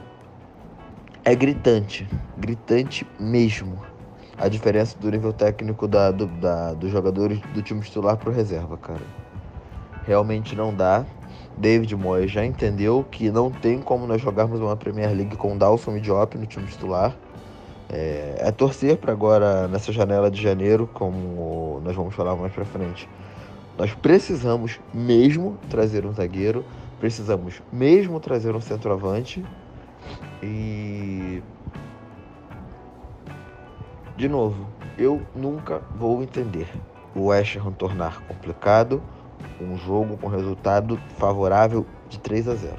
[1.24, 3.80] é gritante, gritante mesmo
[4.38, 8.32] a diferença do nível técnico da, do, da, dos jogadores do time titular para o
[8.32, 9.02] reserva, cara.
[10.04, 11.04] Realmente não dá.
[11.56, 15.96] David Moyes já entendeu que não tem como nós jogarmos uma Premier League com Dalson
[15.96, 17.16] e Diop no time titular.
[17.88, 22.64] É, é torcer para agora, nessa janela de janeiro, como nós vamos falar mais para
[22.64, 23.08] frente.
[23.78, 26.64] Nós precisamos mesmo trazer um zagueiro,
[26.98, 29.44] precisamos mesmo trazer um centroavante.
[30.42, 31.42] E.
[34.16, 36.66] De novo, eu nunca vou entender
[37.14, 39.02] o West Ham tornar complicado
[39.60, 42.76] um jogo com resultado favorável de 3 a 0.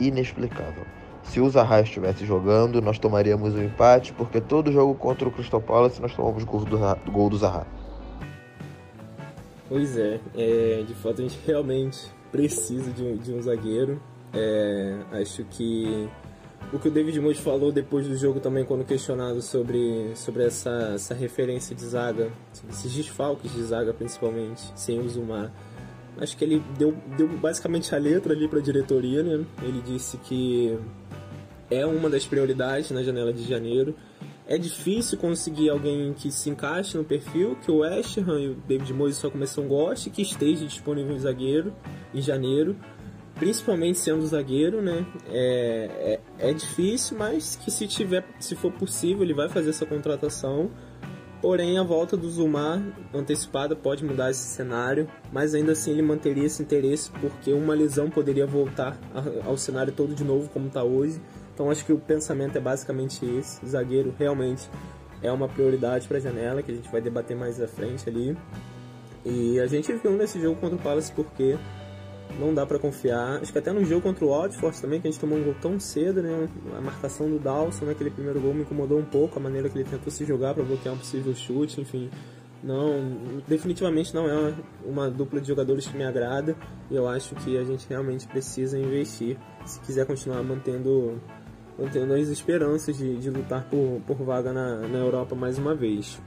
[0.00, 0.84] Inexplicável.
[1.24, 5.30] Se o Zaha estivesse jogando, nós tomaríamos o um empate, porque todo jogo contra o
[5.30, 6.78] Crystal Palace nós tomamos gol do,
[7.10, 7.66] gol do Zaha.
[9.68, 14.00] Pois é, é, de fato a gente realmente precisa de um, de um zagueiro.
[14.34, 16.08] É, acho que
[16.72, 20.92] o que o David Moyes falou depois do jogo também, quando questionado sobre, sobre essa,
[20.94, 22.30] essa referência de zaga,
[22.70, 25.52] esses desfalques de zaga principalmente, sem o Zumar,
[26.18, 29.44] acho que ele deu, deu basicamente a letra ali para a diretoria, né?
[29.62, 30.78] Ele disse que
[31.70, 33.94] é uma das prioridades na janela de janeiro.
[34.46, 38.54] É difícil conseguir alguém que se encaixe no perfil, que o West Ham e o
[38.54, 41.72] David Moyes só começam goste, que esteja disponível em zagueiro
[42.12, 42.76] em janeiro,
[43.36, 45.06] principalmente sendo zagueiro, né?
[45.30, 49.86] É, é, é difícil, mas que se tiver, se for possível, ele vai fazer essa
[49.86, 50.70] contratação.
[51.42, 52.80] Porém, a volta do Zumar
[53.12, 58.08] antecipada pode mudar esse cenário, mas ainda assim ele manteria esse interesse porque uma lesão
[58.08, 58.96] poderia voltar
[59.44, 61.20] ao cenário todo de novo como está hoje.
[61.52, 63.62] Então acho que o pensamento é basicamente esse.
[63.64, 64.70] O zagueiro realmente
[65.20, 68.36] é uma prioridade para a janela que a gente vai debater mais à frente ali.
[69.24, 71.58] E a gente viu nesse jogo contra o Palace porque
[72.38, 73.40] não dá para confiar.
[73.40, 75.54] Acho que até no jogo contra o Watford também, que a gente tomou um gol
[75.60, 76.48] tão cedo, né?
[76.76, 79.88] A marcação do Dawson naquele primeiro gol me incomodou um pouco, a maneira que ele
[79.88, 82.10] tentou se jogar para bloquear um possível chute, enfim.
[82.62, 86.54] Não, definitivamente não é uma dupla de jogadores que me agrada
[86.88, 91.20] e eu acho que a gente realmente precisa investir se quiser continuar mantendo,
[91.76, 96.20] mantendo as esperanças de, de lutar por, por vaga na, na Europa mais uma vez.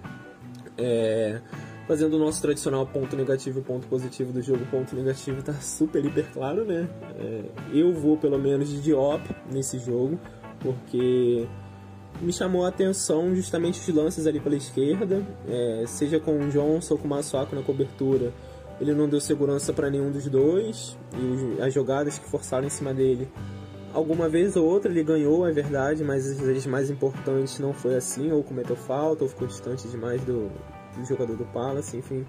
[0.77, 1.39] É,
[1.87, 4.65] fazendo o nosso tradicional ponto negativo e ponto positivo do jogo.
[4.71, 6.87] Ponto negativo tá super, hiper claro, né?
[7.17, 7.43] É,
[7.73, 10.19] eu vou pelo menos de Diop nesse jogo,
[10.59, 11.47] porque
[12.21, 16.95] me chamou a atenção justamente os lances ali pela esquerda, é, seja com o Johnson
[16.95, 18.33] ou com o Massuaco na cobertura.
[18.79, 22.93] Ele não deu segurança para nenhum dos dois, e as jogadas que forçaram em cima
[22.93, 23.29] dele
[23.93, 27.95] alguma vez ou outra ele ganhou, é verdade, mas as vezes mais importantes não foi
[27.95, 30.51] assim, ou cometeu falta, ou ficou distante demais do,
[30.99, 32.25] do jogador do Palace, enfim,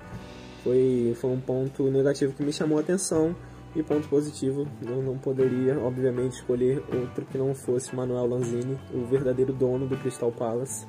[0.62, 3.34] foi, foi um ponto negativo que me chamou a atenção.
[3.74, 9.04] E ponto positivo, eu não poderia, obviamente, escolher outro que não fosse Manuel Lanzini, o
[9.04, 10.86] verdadeiro dono do Crystal Palace.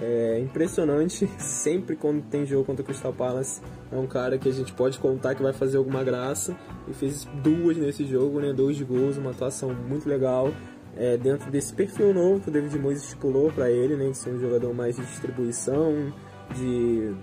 [0.00, 3.60] É impressionante, sempre quando tem jogo contra o Crystal Palace,
[3.92, 6.56] é um cara que a gente pode contar que vai fazer alguma graça.
[6.88, 8.52] E fez duas nesse jogo, né?
[8.52, 10.50] Dois gols, uma atuação muito legal.
[10.96, 14.10] É, dentro desse perfil novo que o David Moyes estipulou para ele, né?
[14.10, 16.12] De ser um jogador mais de distribuição,
[16.54, 17.14] de,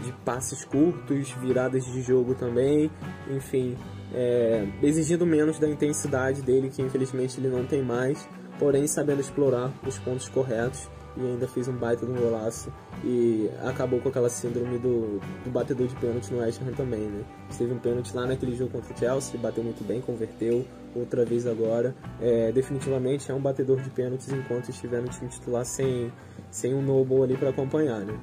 [0.00, 2.90] de passes curtos, viradas de jogo também,
[3.30, 3.76] enfim,
[4.14, 9.72] é, exigindo menos da intensidade dele, que infelizmente ele não tem mais, porém sabendo explorar
[9.86, 12.72] os pontos corretos e ainda fez um baita de um golaço
[13.04, 17.24] e acabou com aquela síndrome do, do batedor de pênalti no West Ham também, né?
[17.56, 20.64] Teve um pênalti lá naquele jogo contra o Chelsea, bateu muito bem, converteu
[20.98, 21.94] outra vez agora.
[22.20, 26.12] É, definitivamente é um batedor de pênaltis enquanto estiver no time titular sem,
[26.50, 28.18] sem um Noble ali para acompanhar, né?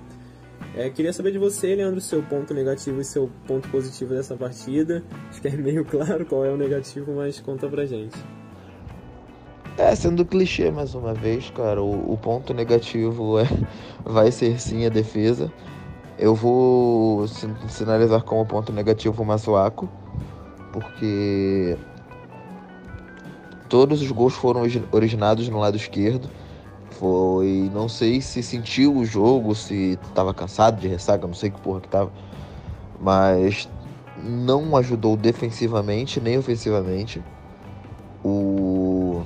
[0.75, 5.03] É, queria saber de você, Leandro, seu ponto negativo e seu ponto positivo dessa partida.
[5.29, 8.17] Acho que é meio claro qual é o negativo, mas conta pra gente.
[9.77, 13.45] É, sendo clichê mais uma vez, cara, o, o ponto negativo é,
[14.03, 15.51] vai ser sim a defesa.
[16.17, 19.89] Eu vou sinalizar como ponto negativo o Massuaco,
[20.71, 21.77] porque
[23.69, 26.29] todos os gols foram originados no lado esquerdo.
[26.91, 31.59] Foi, não sei se sentiu o jogo, se tava cansado de ressaca, não sei que
[31.59, 32.11] porra que tava.
[32.99, 33.67] Mas
[34.23, 37.21] não ajudou defensivamente nem ofensivamente.
[38.23, 39.23] O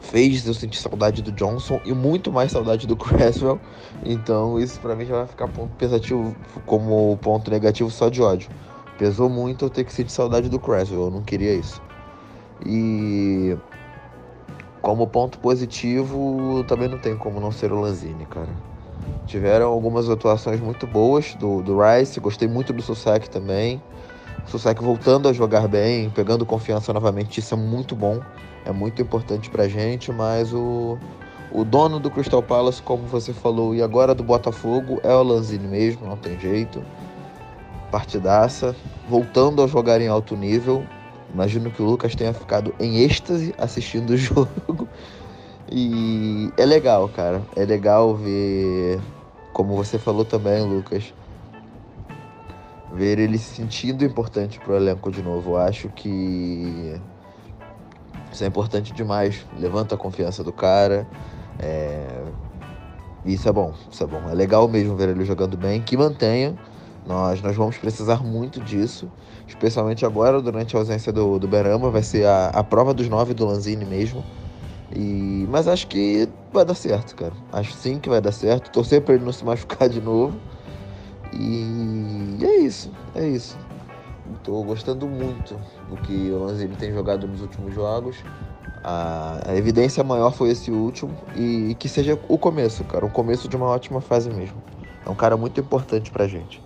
[0.00, 3.60] fez eu sentir saudade do Johnson e muito mais saudade do Creswell.
[4.04, 6.34] Então isso para mim já vai ficar ponto pesativo
[6.66, 8.50] como ponto negativo só de ódio.
[8.98, 11.80] Pesou muito eu ter que sentir saudade do Creswell, eu não queria isso.
[12.64, 13.56] E
[14.82, 18.48] como ponto positivo, também não tem como não ser o Lanzini, cara.
[19.26, 23.80] Tiveram algumas atuações muito boas do, do Rice, gostei muito do Susek também.
[24.46, 28.20] Susek voltando a jogar bem, pegando confiança novamente, isso é muito bom,
[28.64, 30.98] é muito importante pra gente, mas o,
[31.52, 35.68] o dono do Crystal Palace, como você falou, e agora do Botafogo, é o Lanzini
[35.68, 36.82] mesmo, não tem jeito.
[37.90, 38.74] Partidaça,
[39.08, 40.84] voltando a jogar em alto nível,
[41.32, 44.88] Imagino que o Lucas tenha ficado em êxtase assistindo o jogo.
[45.70, 47.42] E é legal, cara.
[47.54, 49.00] É legal ver,
[49.52, 51.14] como você falou também, Lucas,
[52.92, 55.52] ver ele se sentindo importante pro elenco de novo.
[55.52, 57.00] Eu acho que
[58.32, 59.46] isso é importante demais.
[59.58, 61.06] Levanta a confiança do cara.
[61.58, 62.24] É...
[63.24, 64.28] Isso é bom, isso é bom.
[64.30, 65.80] É legal mesmo ver ele jogando bem.
[65.80, 66.58] Que mantenha.
[67.06, 69.10] Nós, nós vamos precisar muito disso
[69.50, 73.34] especialmente agora, durante a ausência do, do Berama, vai ser a, a prova dos nove
[73.34, 74.24] do Lanzini mesmo.
[74.94, 77.32] E, mas acho que vai dar certo, cara.
[77.52, 78.70] Acho sim que vai dar certo.
[78.70, 80.38] Torcer para ele não se machucar de novo.
[81.32, 83.56] E é isso, é isso.
[84.36, 85.54] Estou gostando muito
[85.88, 88.16] do que o Lanzini tem jogado nos últimos jogos.
[88.82, 93.04] A, a evidência maior foi esse último e, e que seja o começo, cara.
[93.04, 94.62] O começo de uma ótima fase mesmo.
[95.04, 96.62] É um cara muito importante pra gente.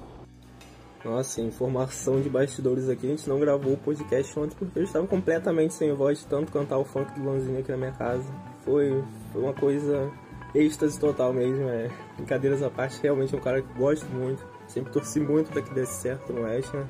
[1.04, 5.06] Nossa, informação de bastidores aqui, a gente não gravou o podcast ontem porque eu estava
[5.06, 8.24] completamente sem voz tanto cantar o funk do Lanzinho aqui na minha casa.
[8.64, 10.10] Foi, foi uma coisa
[10.54, 11.90] êxtase total mesmo, é.
[12.16, 14.42] Brincadeiras à parte, realmente é um cara que gosto muito.
[14.66, 16.86] Sempre torci muito para que desse certo no West Ham.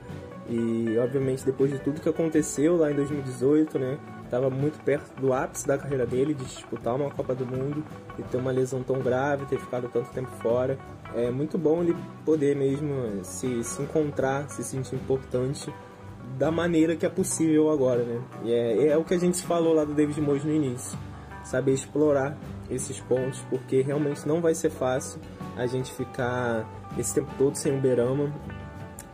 [0.48, 3.98] E obviamente depois de tudo que aconteceu lá em 2018, né?
[4.35, 7.85] Tava muito perto do ápice da carreira dele, de disputar uma Copa do Mundo
[8.18, 10.77] e ter uma lesão tão grave, ter ficado tanto tempo fora
[11.14, 15.73] é muito bom ele poder mesmo se, se encontrar, se sentir importante
[16.37, 18.20] da maneira que é possível agora, né?
[18.42, 20.99] E é, é o que a gente falou lá do David Moyes no início,
[21.44, 22.37] saber explorar
[22.68, 25.20] esses pontos, porque realmente não vai ser fácil
[25.57, 26.68] a gente ficar
[26.99, 28.33] esse tempo todo sem o Berama,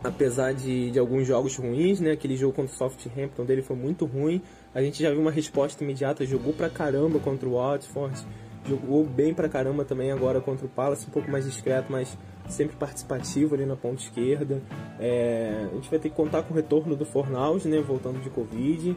[0.03, 2.11] apesar de, de alguns jogos ruins, né?
[2.11, 4.41] Aquele jogo contra o Southampton dele foi muito ruim,
[4.73, 8.25] a gente já viu uma resposta imediata, jogou pra caramba contra o Watford,
[8.67, 12.15] Jogou bem pra caramba também agora contra o Palace, um pouco mais discreto, mas
[12.47, 14.61] sempre participativo ali na ponta esquerda.
[14.99, 18.29] É, a gente vai ter que contar com o retorno do Fornaus, né, voltando de
[18.29, 18.95] Covid.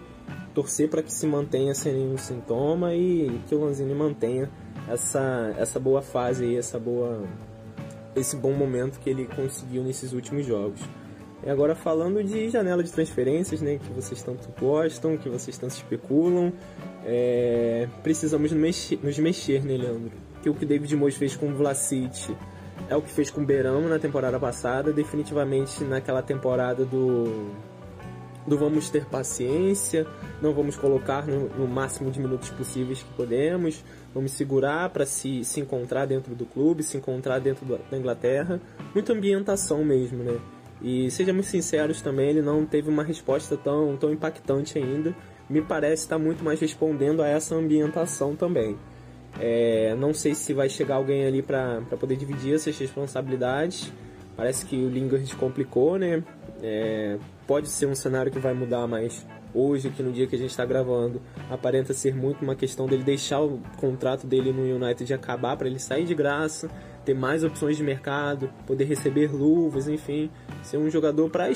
[0.55, 4.51] Torcer para que se mantenha sem nenhum sintoma e que o Lanzini mantenha
[4.87, 7.25] essa, essa boa fase aí, essa boa,
[8.15, 10.81] esse bom momento que ele conseguiu nesses últimos jogos.
[11.45, 15.73] E agora falando de janela de transferências, né, que vocês tanto gostam, que vocês tanto
[15.73, 16.53] especulam,
[17.05, 20.13] é, precisamos mexer, nos mexer, né, Leandro?
[20.43, 22.35] Que o que David Moyes fez com o Vlasic
[22.89, 27.53] é o que fez com o Beramo na temporada passada, definitivamente naquela temporada do
[28.47, 30.07] do vamos ter paciência,
[30.43, 33.83] não vamos colocar no, no máximo de minutos possíveis que podemos,
[34.15, 38.61] vamos segurar para se, se encontrar dentro do clube, se encontrar dentro da Inglaterra,
[38.95, 40.39] muita ambientação mesmo, né?
[40.85, 45.17] E sejamos sinceros também, ele não teve uma resposta tão, tão impactante ainda.
[45.49, 48.77] Me parece estar muito mais respondendo a essa ambientação também.
[49.41, 53.91] É, não sei se vai chegar alguém ali para poder dividir essas responsabilidades.
[54.37, 56.23] Parece que o Lingard complicou, né?
[56.63, 57.17] É,
[57.47, 60.51] pode ser um cenário que vai mudar, mas hoje, que no dia que a gente
[60.51, 61.19] está gravando,
[61.49, 65.79] aparenta ser muito uma questão dele deixar o contrato dele no United acabar para ele
[65.79, 66.69] sair de graça
[67.05, 70.31] ter mais opções de mercado, poder receber luvas, enfim,
[70.63, 71.49] ser um jogador para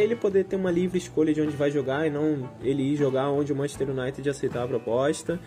[0.00, 3.30] ele poder ter uma livre escolha de onde vai jogar e não ele ir jogar
[3.30, 5.38] onde o Manchester United aceitar a proposta.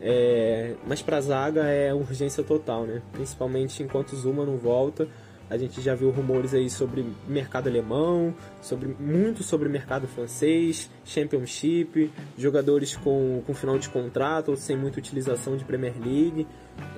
[0.00, 3.00] É, mas para zaga é urgência total, né?
[3.12, 5.06] Principalmente enquanto Zuma não volta.
[5.48, 12.10] A gente já viu rumores aí sobre mercado alemão, sobre muito sobre mercado francês, Championship,
[12.38, 16.46] jogadores com, com final de contrato ou sem muita utilização de Premier League.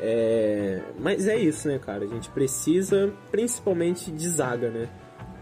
[0.00, 2.04] É, mas é isso, né, cara?
[2.04, 4.88] A gente precisa principalmente de zaga, né?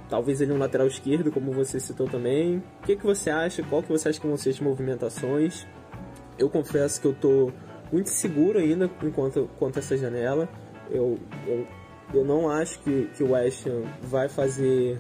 [0.09, 2.59] Talvez ele um lateral esquerdo, como você citou também.
[2.59, 3.62] O que, que você acha?
[3.62, 5.66] Qual que você acha que vão ser as movimentações?
[6.39, 7.51] Eu confesso que eu tô
[7.91, 10.49] muito seguro ainda enquanto quanto essa janela.
[10.91, 11.66] Eu, eu
[12.14, 13.66] eu não acho que, que o West
[14.03, 14.99] vai fazer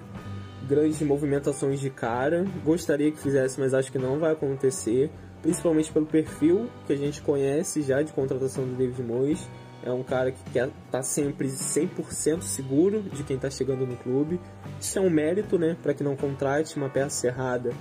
[0.66, 2.44] grandes movimentações de cara.
[2.64, 5.10] Gostaria que fizesse, mas acho que não vai acontecer.
[5.42, 9.46] Principalmente pelo perfil que a gente conhece já de contratação do David Moyes.
[9.84, 14.40] É um cara que quer tá sempre 100% seguro de quem está chegando no clube.
[14.80, 17.72] Isso é um mérito, né, para que não contrate uma peça errada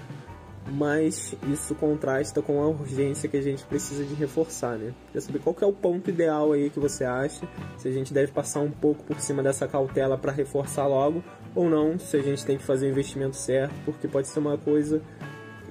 [0.71, 4.93] mas isso contrasta com a urgência que a gente precisa de reforçar, né?
[5.07, 7.47] Queria saber qual que é o ponto ideal aí que você acha,
[7.77, 11.23] se a gente deve passar um pouco por cima dessa cautela para reforçar logo,
[11.55, 14.57] ou não, se a gente tem que fazer o investimento certo, porque pode ser uma
[14.57, 15.01] coisa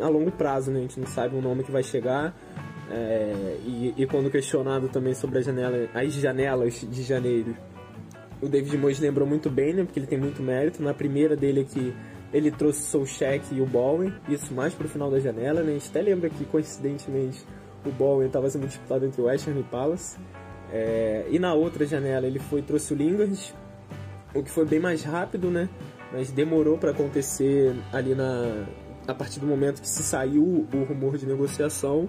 [0.00, 0.78] a longo prazo, né?
[0.78, 2.34] A gente não sabe o nome que vai chegar,
[2.90, 7.56] é, e, e, quando questionado também sobre a janela, as janelas de janeiro,
[8.42, 9.84] o David Moyes lembrou muito bem, né?
[9.84, 10.82] Porque ele tem muito mérito.
[10.82, 11.94] Na primeira dele aqui,
[12.32, 15.70] ele trouxe o Solcheck e o Bowen, isso mais pro final da janela, né?
[15.70, 17.44] A gente até lembra que, coincidentemente,
[17.86, 20.18] o Bowen estava sendo disputado entre o West Ham e o Palace.
[20.72, 23.54] É, e na outra janela ele foi trouxe o Lingard,
[24.34, 25.68] o que foi bem mais rápido, né?
[26.12, 28.66] Mas demorou para acontecer ali na
[29.06, 32.08] a partir do momento que se saiu o rumor de negociação.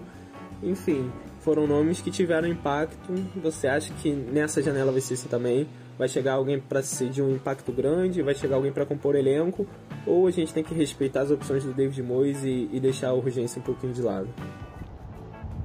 [0.61, 3.13] Enfim, foram nomes que tiveram impacto.
[3.41, 5.67] Você acha que nessa janela vai ser assim também?
[5.97, 8.21] Vai chegar alguém para ser de um impacto grande?
[8.21, 9.67] Vai chegar alguém para compor elenco?
[10.05, 13.13] ou a gente tem que respeitar as opções do David Moyes e, e deixar a
[13.13, 14.27] urgência um pouquinho de lado?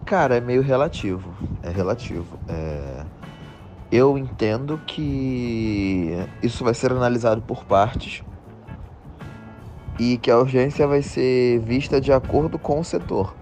[0.04, 1.34] Cara, é meio relativo.
[1.62, 2.38] É relativo.
[2.48, 3.04] É...
[3.90, 6.12] Eu entendo que
[6.42, 8.22] isso vai ser analisado por partes
[9.98, 13.34] e que a urgência vai ser vista de acordo com o setor.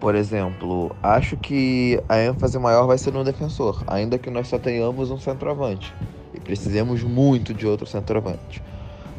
[0.00, 4.58] Por exemplo, acho que a ênfase maior vai ser no defensor, ainda que nós só
[4.58, 5.94] tenhamos um centroavante
[6.34, 8.62] e precisemos muito de outro centroavante.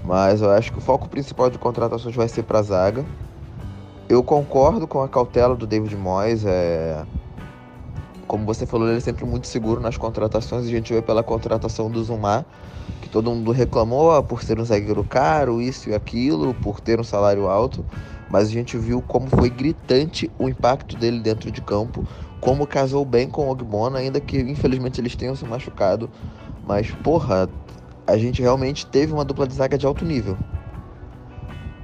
[0.03, 3.05] Mas eu acho que o foco principal de contratações vai ser para a zaga.
[4.09, 6.43] Eu concordo com a cautela do David Moyes.
[6.45, 7.05] É...
[8.27, 10.65] Como você falou, ele é sempre muito seguro nas contratações.
[10.65, 12.45] A gente vê pela contratação do Zumar,
[13.13, 17.47] todo mundo reclamou por ser um zagueiro caro, isso e aquilo, por ter um salário
[17.47, 17.85] alto.
[18.27, 22.03] Mas a gente viu como foi gritante o impacto dele dentro de campo,
[22.41, 26.09] como casou bem com o Ogbona, ainda que infelizmente eles tenham se machucado.
[26.67, 27.47] Mas, porra,
[28.07, 30.35] a gente realmente teve uma dupla de zaga de alto nível.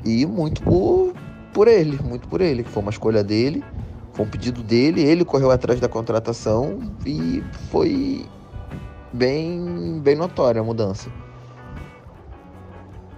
[0.04, 1.14] E muito por,
[1.54, 3.64] por ele, muito por ele, que foi uma escolha dele,
[4.14, 8.26] foi um pedido dele, ele correu atrás da contratação e foi
[9.12, 11.10] bem, bem notória a mudança.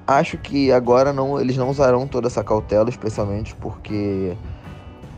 [0.08, 4.36] Acho que agora não, eles não usarão toda essa cautela, especialmente porque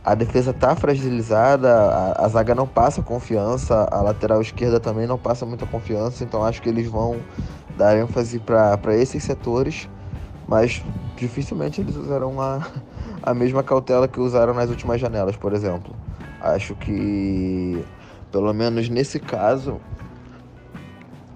[0.03, 5.17] a defesa está fragilizada, a, a, zaga não passa confiança, a lateral esquerda também não
[5.17, 7.17] passa muita confiança, então acho que eles vão
[7.77, 9.89] dar ênfase para esses setores,
[10.47, 10.83] mas
[11.15, 12.67] dificilmente eles usarão a,
[13.23, 15.95] a mesma cautela que usaram nas últimas janelas, por exemplo.
[16.41, 17.83] Acho que,
[18.29, 19.79] pelo menos nesse caso,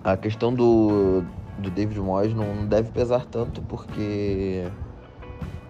[0.08, 1.22] a questão do,
[1.58, 4.66] do David Moyes não deve pesar tanto, porque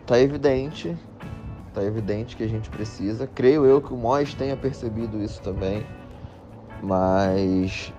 [0.06, 0.96] tá evidente,
[1.74, 3.26] tá evidente que a gente precisa.
[3.26, 5.84] Creio eu que o Moyes tenha percebido isso também,
[6.84, 7.92] mas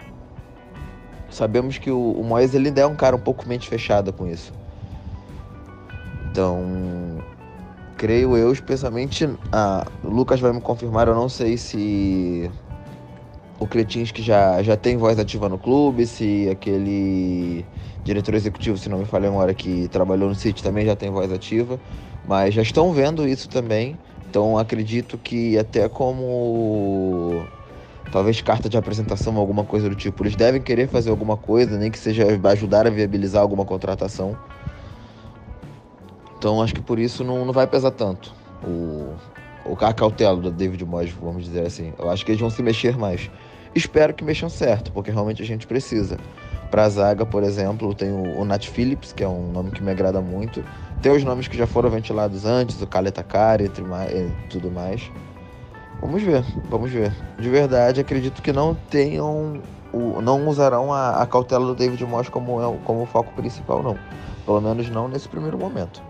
[1.28, 4.52] sabemos que o, o Moyes ele é um cara um pouco mente fechada com isso.
[6.30, 7.18] Então,
[7.96, 12.48] creio eu, especialmente, a o Lucas vai me confirmar, eu não sei se
[13.58, 17.64] o Kretinski já, já tem voz ativa no clube, se aquele
[18.04, 21.10] diretor executivo, se não me falha a memória, que trabalhou no City também já tem
[21.10, 21.78] voz ativa,
[22.26, 23.98] mas já estão vendo isso também.
[24.28, 27.42] Então acredito que até como
[28.12, 30.22] talvez carta de apresentação, alguma coisa do tipo.
[30.22, 34.36] Eles devem querer fazer alguma coisa, nem que seja ajudar a viabilizar alguma contratação.
[36.38, 38.32] Então acho que por isso não, não vai pesar tanto
[38.62, 39.14] o,
[39.64, 41.92] o cautela do David Moyes, vamos dizer assim.
[41.98, 43.28] Eu acho que eles vão se mexer mais.
[43.74, 46.16] Espero que mexam certo, porque realmente a gente precisa.
[46.70, 49.82] Para a zaga, por exemplo, tem o, o Nat Phillips, que é um nome que
[49.82, 50.62] me agrada muito.
[51.00, 53.68] Tem os nomes que já foram ventilados antes, o Kaleta Kari e
[54.48, 55.10] tudo mais.
[56.00, 57.12] Vamos ver, vamos ver.
[57.38, 59.60] De verdade, acredito que não tenham.
[59.92, 63.98] O, não usarão a, a cautela do David Moss como, é, como foco principal, não.
[64.44, 66.02] Pelo menos não nesse primeiro momento.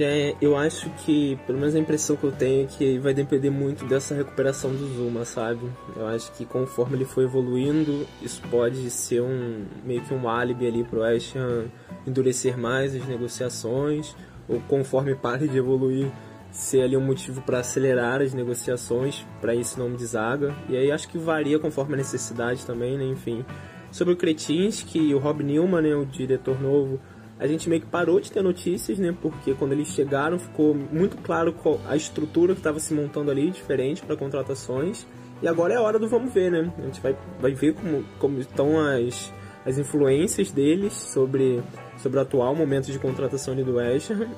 [0.00, 3.50] É, eu acho que, pelo menos a impressão que eu tenho é que vai depender
[3.50, 5.60] muito dessa recuperação do Zuma, sabe?
[5.96, 10.66] Eu acho que conforme ele for evoluindo, isso pode ser um meio que um álibi
[10.66, 11.66] ali pro West Ham
[12.06, 14.16] endurecer mais as negociações,
[14.48, 16.10] ou conforme pare de evoluir,
[16.50, 20.54] ser ali um motivo para acelerar as negociações para esse nome de.
[20.68, 23.04] E aí acho que varia conforme a necessidade também, né?
[23.04, 23.44] Enfim.
[23.90, 26.98] Sobre o Kretinsky e o Rob Newman, né, o diretor novo,
[27.42, 29.12] a gente meio que parou de ter notícias, né?
[29.20, 31.52] Porque quando eles chegaram ficou muito claro
[31.88, 35.04] a estrutura que estava se montando ali, diferente para contratações.
[35.42, 36.72] E agora é a hora do vamos ver, né?
[36.78, 39.34] A gente vai, vai ver como, como estão as,
[39.66, 41.60] as influências deles sobre,
[41.98, 44.28] sobre o atual momento de contratação ali do West Ham.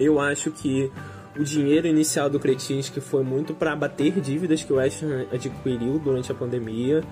[0.00, 0.90] Eu acho que
[1.38, 6.00] o dinheiro inicial do Kretinsky foi muito para bater dívidas que o West Ham adquiriu
[6.00, 7.04] durante a pandemia.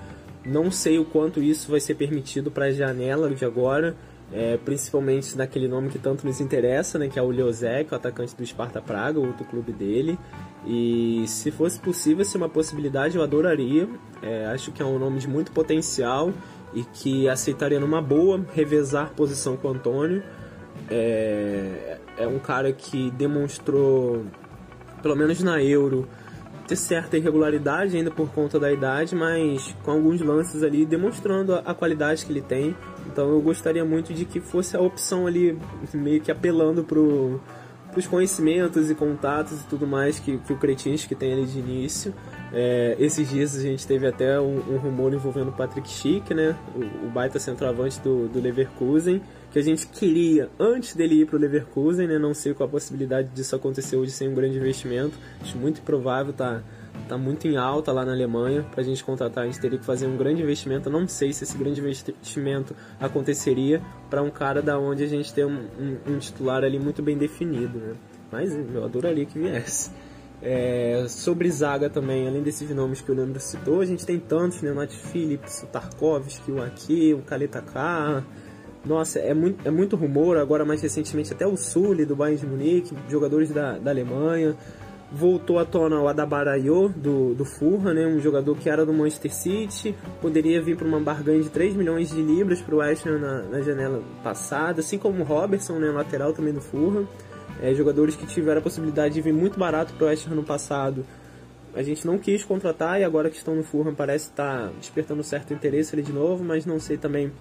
[0.45, 3.95] Não sei o quanto isso vai ser permitido para a janela de agora,
[4.33, 8.35] é, principalmente naquele nome que tanto nos interessa, né, que é o Leozek, o atacante
[8.35, 10.17] do Sparta Praga, o outro clube dele.
[10.65, 13.87] E se fosse possível ser uma possibilidade, eu adoraria.
[14.21, 16.33] É, acho que é um nome de muito potencial
[16.73, 20.23] e que aceitaria numa boa revezar posição com o Antônio.
[20.89, 24.25] É, é um cara que demonstrou,
[25.01, 26.07] pelo menos na Euro,
[26.67, 31.73] ter certa irregularidade ainda por conta da idade, mas com alguns lances ali demonstrando a
[31.73, 32.75] qualidade que ele tem.
[33.05, 35.57] Então eu gostaria muito de que fosse a opção ali,
[35.93, 37.39] meio que apelando pro,
[37.91, 42.13] pros conhecimentos e contatos e tudo mais que, que o Kretinsky tem ali de início.
[42.57, 46.55] É, esses dias a gente teve até um, um rumor envolvendo o Patrick Schick, né?
[46.73, 49.21] O, o baita centroavante do, do Leverkusen
[49.55, 52.19] que a gente queria antes dele ir para o Leverkusen, né?
[52.19, 55.17] Não sei qual a possibilidade disso acontecer hoje sem um grande investimento.
[55.41, 56.61] Acho muito provável, tá,
[57.07, 59.45] tá muito em alta lá na Alemanha para a gente contratar.
[59.45, 60.89] A gente teria que fazer um grande investimento.
[60.89, 65.45] Não sei se esse grande investimento aconteceria para um cara da onde a gente tem
[65.45, 67.95] um, um, um, titular ali muito bem definido, né?
[68.29, 69.89] Mas eu adoraria que viesse.
[70.47, 74.61] É, sobre zaga também, além desses nomes que o Leandro citou, a gente tem tantos,
[74.61, 74.71] né?
[74.71, 78.23] O Nat Phillips, o Tarkovsky, o Aki, o Kaleta K,
[78.85, 82.45] nossa, é muito, é muito rumor, agora mais recentemente até o Sully do Bayern de
[82.45, 84.55] Munique, jogadores da, da Alemanha.
[85.11, 89.33] Voltou à tona o Adabarayo do, do Fulham, né, um jogador que era do Manchester
[89.33, 93.19] City, poderia vir para uma barganha de 3 milhões de libras para o West Ham
[93.19, 97.07] na, na, janela passada, assim como o Robertson, né, lateral também do Fulham.
[97.61, 100.43] É, jogadores que tiveram a possibilidade de vir muito barato para o West Ham no
[100.43, 101.05] passado,
[101.73, 105.23] a gente não quis contratar e agora que estão no Fulham parece estar tá despertando
[105.23, 107.31] certo interesse ali de novo, mas não sei também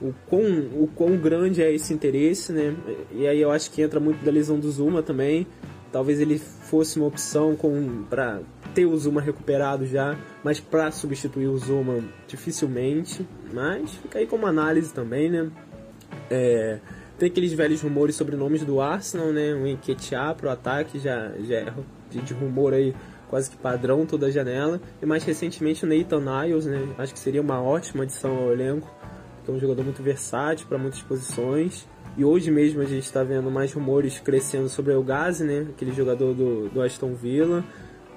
[0.00, 0.42] o quão,
[0.74, 2.74] o quão grande é esse interesse, né?
[3.12, 5.46] E aí eu acho que entra muito da lesão do Zuma também.
[5.90, 7.56] Talvez ele fosse uma opção
[8.10, 8.40] para
[8.74, 13.26] ter o Zuma recuperado já, mas para substituir o Zuma dificilmente.
[13.52, 15.50] Mas fica aí como análise também, né?
[16.30, 16.78] É,
[17.18, 19.52] tem aqueles velhos rumores sobre nomes do Arsenal, né?
[19.54, 21.74] O Enquetear pro ataque já, já é
[22.10, 22.94] de rumor aí
[23.28, 24.80] quase que padrão toda janela.
[25.02, 26.94] E mais recentemente o Nathan Niles, né?
[26.96, 28.88] Acho que seria uma ótima adição ao elenco
[29.48, 31.88] que é um jogador muito versátil para muitas posições.
[32.18, 35.66] E hoje mesmo a gente está vendo mais rumores crescendo sobre o Gazi, né?
[35.70, 37.64] Aquele jogador do, do Aston Villa.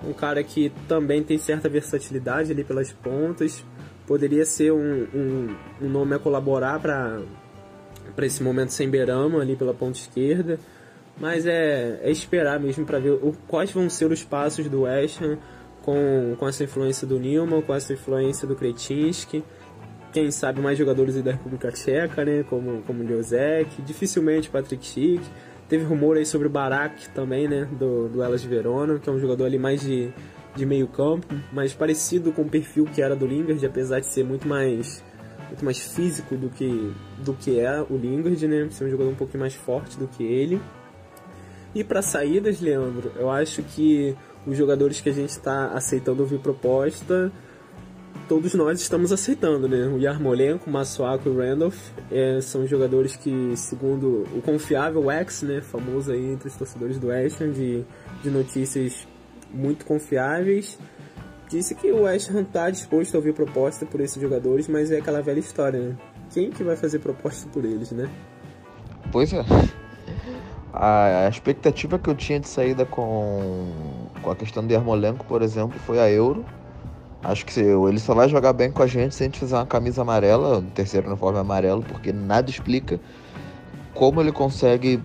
[0.06, 3.64] Um cara que também tem certa versatilidade ali pelas pontas.
[4.06, 7.22] Poderia ser um, um, um nome a colaborar para
[8.20, 10.60] esse momento sem Berama ali pela ponta esquerda.
[11.20, 15.22] Mas é, é esperar mesmo para ver o, quais vão ser os passos do West
[15.22, 15.38] Ham
[15.82, 19.44] com, com essa influência do Nilman, com essa influência do Kretinsky
[20.12, 25.24] quem sabe mais jogadores da República Tcheca, né, como como Josek, dificilmente Patrick Schick.
[25.68, 29.14] Teve rumor aí sobre o Barak também, né, do, do Elas de Verona, que é
[29.14, 30.12] um jogador ali mais de,
[30.54, 34.26] de meio campo, mais parecido com o perfil que era do Lingard, apesar de ser
[34.26, 35.02] muito mais
[35.52, 39.16] muito mais físico do que do que é o Lingard, né, ser um jogador um
[39.16, 40.62] pouquinho mais forte do que ele.
[41.76, 46.40] E para saídas, Leandro, eu acho que os jogadores que a gente está aceitando ouvir
[46.40, 47.32] proposta
[48.32, 49.88] todos nós estamos aceitando, né?
[49.88, 51.78] O Yarmolenko, o Masuaku e o Randolph
[52.10, 57.08] é, são jogadores que, segundo o confiável X, né, famoso aí entre os torcedores do
[57.08, 57.84] West Ham, de,
[58.24, 59.06] de notícias
[59.54, 60.80] muito confiáveis,
[61.52, 64.98] disse que o West Ham está disposto a ouvir proposta por esses jogadores, mas é
[64.98, 65.96] aquela velha história, né?
[66.34, 68.10] Quem que vai fazer proposta por eles, né?
[69.12, 69.44] Pois é.
[70.74, 73.70] A, expectativa que eu tinha de saída com,
[74.22, 76.46] com a questão do Yarmolenko, por exemplo, foi a Euro,
[77.24, 79.66] Acho que ele só vai jogar bem com a gente se a gente fizer uma
[79.66, 83.00] camisa amarela, um terceiro uniforme amarelo, porque nada explica
[83.94, 85.00] como ele consegue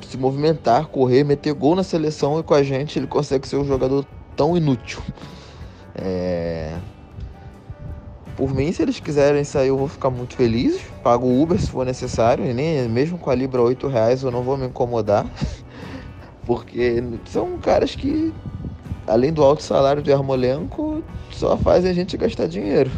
[0.00, 3.64] se movimentar, correr, meter gol na seleção e com a gente ele consegue ser um
[3.64, 4.06] jogador
[4.36, 5.02] tão inútil.
[6.00, 6.76] É...
[8.36, 10.80] Por mim, se eles quiserem sair, eu vou ficar muito feliz.
[11.02, 14.30] Pago o Uber se for necessário, e nem mesmo com a Libra 8 reais eu
[14.30, 15.26] não vou me incomodar.
[16.46, 18.32] Porque são caras que
[19.10, 22.90] além do alto salário do Yarmolenko, só fazem a gente gastar dinheiro.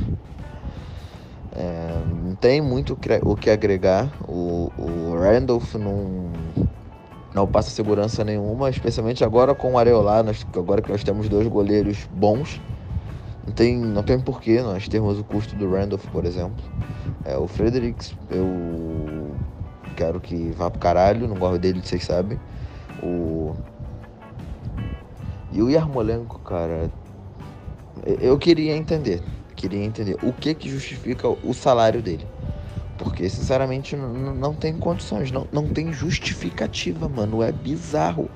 [1.54, 4.08] É, não tem muito o que agregar.
[4.28, 6.30] O, o Randolph não,
[7.34, 11.46] não passa segurança nenhuma, especialmente agora com o Areola, nós, agora que nós temos dois
[11.46, 12.60] goleiros bons.
[13.46, 16.64] Não tem, não tem porquê nós termos o custo do Randolph, por exemplo.
[17.24, 19.34] É, o Fredericks, eu
[19.96, 22.38] quero que vá pro caralho, não gosto dele, vocês sabem.
[23.02, 23.54] O
[25.52, 26.90] e o Yarmolenko, cara,
[28.20, 29.22] eu queria entender,
[29.54, 32.26] queria entender o que que justifica o salário dele.
[32.96, 37.42] Porque, sinceramente, não tem condições, não, não tem justificativa, mano.
[37.42, 38.30] É bizarro.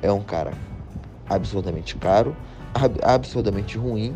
[0.00, 0.52] é um cara
[1.28, 2.36] absurdamente caro,
[2.74, 4.14] ab absurdamente ruim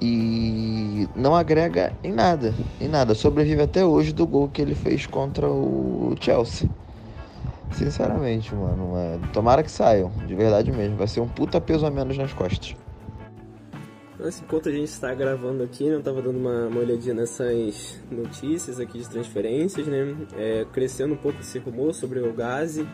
[0.00, 3.14] e não agrega em nada, em nada.
[3.14, 6.68] Sobrevive até hoje do gol que ele fez contra o Chelsea.
[7.72, 9.18] Sinceramente, mano, é...
[9.32, 10.96] tomara que saiam, de verdade mesmo.
[10.96, 12.76] Vai ser um puta peso a menos nas costas.
[14.42, 18.80] Enquanto a gente está gravando aqui, né, eu tava dando uma, uma olhadinha nessas notícias
[18.80, 20.16] aqui de transferências, né?
[20.36, 22.86] É, crescendo um pouco esse rumor sobre o Gazi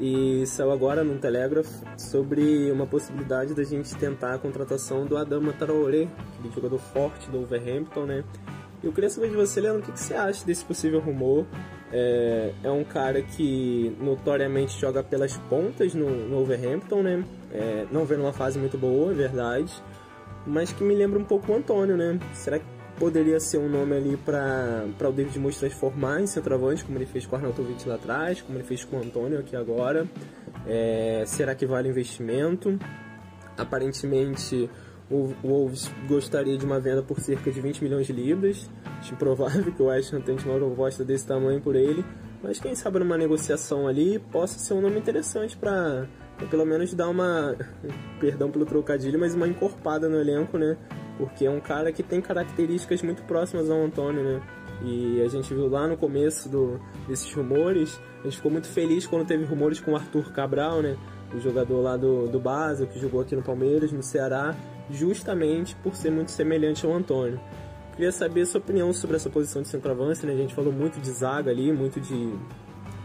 [0.00, 5.52] e saiu agora no Telegraph sobre uma possibilidade da gente tentar a contratação do Adama
[5.52, 8.24] Traoré, aquele jogador forte do Wolverhampton, né?
[8.82, 11.44] Eu queria saber de você, Leandro, o que, que você acha desse possível rumor?
[11.92, 17.24] É, é, um cara que notoriamente joga pelas pontas no, no Wolverhampton, né?
[17.52, 19.72] É, não vem numa fase muito boa, é verdade,
[20.46, 22.20] mas que me lembra um pouco o Antônio, né?
[22.34, 26.98] Será que poderia ser um nome ali para o David Moyes transformar em centroavante, como
[26.98, 30.06] ele fez com o Arnautovic lá atrás, como ele fez com o Antônio aqui agora.
[30.66, 32.78] É, será que vale investimento?
[33.56, 34.68] Aparentemente,
[35.10, 38.68] o Wolves gostaria de uma venda por cerca de 20 milhões de libras.
[38.98, 42.04] Acho improvável que o West Ham tente uma proposta desse tamanho por ele,
[42.42, 46.06] mas quem sabe numa negociação ali possa ser um nome interessante para
[46.50, 47.56] pelo menos dar uma,
[48.20, 50.76] perdão pelo trocadilho, mas uma encorpada no elenco, né?
[51.18, 54.42] Porque é um cara que tem características muito próximas ao Antônio, né?
[54.82, 59.06] E a gente viu lá no começo do, desses rumores, a gente ficou muito feliz
[59.06, 60.96] quando teve rumores com o Arthur Cabral, né?
[61.34, 64.54] O jogador lá do, do Basel, que jogou aqui no Palmeiras, no Ceará,
[64.90, 67.38] justamente por ser muito semelhante ao Antônio.
[67.96, 70.32] Queria saber a sua opinião sobre essa posição de centroavance, né?
[70.32, 72.32] A gente falou muito de zaga ali, muito de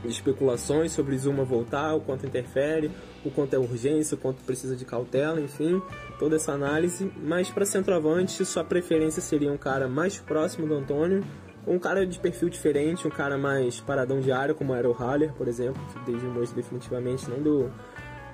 [0.03, 2.91] de especulações sobre Zuma voltar, o quanto interfere,
[3.25, 5.81] o quanto é urgência, o quanto precisa de cautela, enfim,
[6.19, 7.11] toda essa análise.
[7.17, 11.23] Mas para centroavante, sua preferência seria um cara mais próximo do Antônio,
[11.65, 15.33] um cara de perfil diferente, um cara mais paradão de área, como era o Haller,
[15.33, 17.71] por exemplo, que desde o definitivamente não deu,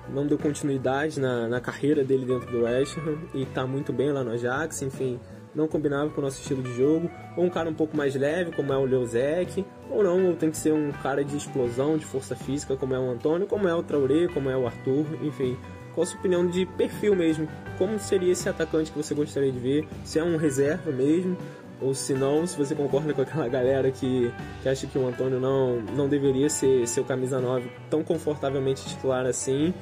[0.08, 4.12] não deu continuidade na, na carreira dele dentro do West Ham e está muito bem
[4.12, 5.20] lá no Ajax, enfim
[5.54, 8.52] não combinava com o nosso estilo de jogo, ou um cara um pouco mais leve,
[8.52, 12.04] como é o Leozek, ou não, ou tem que ser um cara de explosão, de
[12.04, 15.56] força física, como é o Antônio, como é o Traoré, como é o Arthur, enfim.
[15.94, 17.48] Qual a sua opinião de perfil mesmo?
[17.76, 19.88] Como seria esse atacante que você gostaria de ver?
[20.04, 21.36] Se é um reserva mesmo?
[21.80, 24.32] Ou se não, se você concorda com aquela galera que,
[24.62, 29.26] que acha que o Antônio não, não deveria ser seu camisa 9 tão confortavelmente titular
[29.26, 29.74] assim,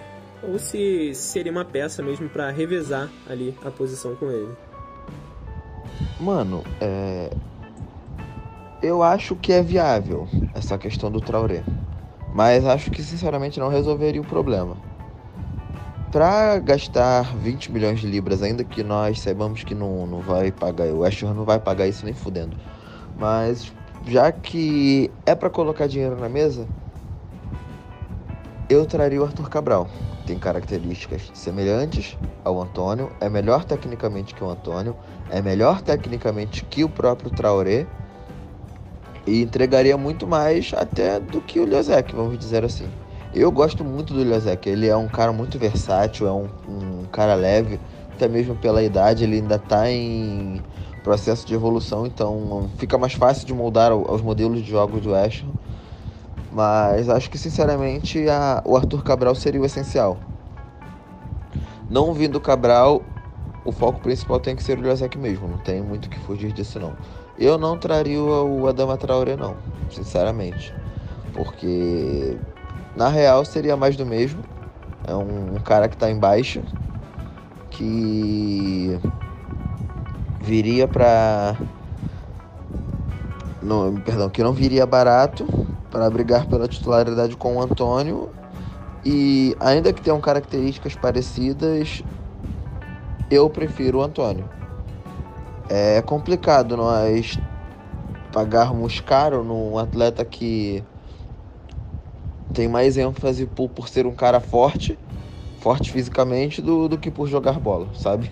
[0.43, 4.68] ou se seria uma peça mesmo para revezar ali a posição com ele.
[6.21, 7.31] Mano, é...
[8.83, 11.63] eu acho que é viável essa questão do Traoré.
[12.35, 14.77] Mas acho que sinceramente não resolveria o problema.
[16.11, 20.87] Para gastar 20 milhões de libras, ainda que nós saibamos que não, não vai pagar,
[20.89, 22.57] o West não vai pagar isso nem fudendo.
[23.19, 23.73] Mas
[24.07, 26.67] já que é para colocar dinheiro na mesa,
[28.69, 29.89] eu traria o Arthur Cabral
[30.29, 34.95] tem características semelhantes ao Antônio, é melhor tecnicamente que o Antônio,
[35.31, 37.87] é melhor tecnicamente que o próprio Traoré
[39.27, 42.87] e entregaria muito mais até do que o Liozek, vamos dizer assim.
[43.35, 47.35] Eu gosto muito do Liozek, ele é um cara muito versátil, é um, um cara
[47.35, 47.81] leve,
[48.13, 50.63] até mesmo pela idade, ele ainda está em
[51.03, 55.43] processo de evolução, então fica mais fácil de moldar aos modelos de jogos do West
[56.53, 60.19] mas acho que sinceramente a, o Arthur Cabral seria o essencial.
[61.91, 63.03] Não vindo o Cabral,
[63.65, 65.49] o foco principal tem que ser o Josek mesmo.
[65.49, 66.95] Não tem muito que fugir disso não.
[67.39, 69.57] Eu não traria o Adama Traoré não,
[69.91, 70.75] sinceramente.
[71.33, 72.37] Porque
[72.97, 74.43] na real seria mais do mesmo.
[75.07, 76.63] É um, um cara que está em baixa.
[77.71, 78.99] Que
[80.41, 81.57] viria para
[83.63, 85.47] não, perdão, que não viria barato
[85.99, 88.31] para brigar pela titularidade com o Antônio.
[89.05, 92.05] E ainda que tenham características parecidas,
[93.29, 94.49] eu prefiro o Antônio.
[95.69, 97.37] É complicado nós
[98.33, 100.85] pagarmos caro num atleta que
[102.55, 104.97] tem mais ênfase por, por ser um cara forte,
[105.59, 108.31] forte fisicamente, do, do que por jogar bola, sabe?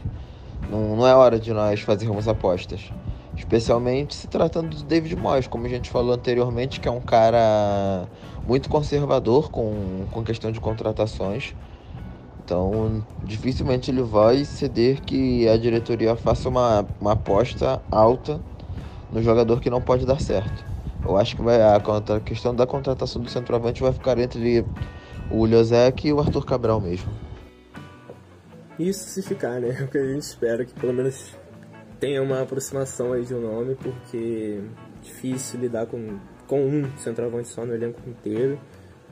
[0.71, 2.93] Não, não é hora de nós fazermos apostas.
[3.37, 8.09] Especialmente se tratando do David Moyes, como a gente falou anteriormente, que é um cara
[8.47, 11.55] muito conservador com, com questão de contratações.
[12.45, 18.41] Então, dificilmente ele vai ceder que a diretoria faça uma, uma aposta alta
[19.13, 20.65] no jogador que não pode dar certo.
[21.05, 24.65] Eu acho que vai, a, a questão da contratação do centroavante vai ficar entre
[25.31, 27.11] o Liozek e o Arthur Cabral mesmo.
[28.79, 29.77] Isso se ficar, né?
[29.81, 31.35] É o que a gente espera que pelo menos
[32.07, 37.49] tenha uma aproximação aí de um nome, porque é difícil lidar com, com um centroavante
[37.49, 38.61] só no elenco inteiro.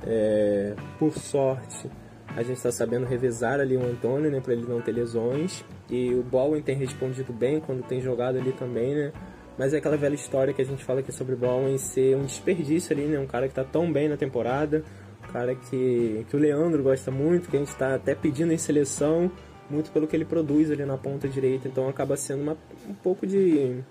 [0.06, 1.90] É, por sorte,
[2.36, 5.64] A gente está sabendo revezar ali o Antônio, né, para ele não ter lesões.
[5.88, 9.12] E o Bowen tem respondido bem quando tem jogado ali também, né?
[9.56, 12.24] Mas é aquela velha história que a gente fala aqui sobre o Bowen ser um
[12.24, 13.20] desperdício ali, né?
[13.20, 14.82] Um cara que tá tão bem na temporada,
[15.28, 18.58] um cara que, que o Leandro gosta muito, que a gente está até pedindo em
[18.58, 19.30] seleção,
[19.68, 21.68] muito pelo que ele produz ali na ponta direita.
[21.68, 22.56] Então acaba sendo uma,
[22.88, 23.82] um pouco de,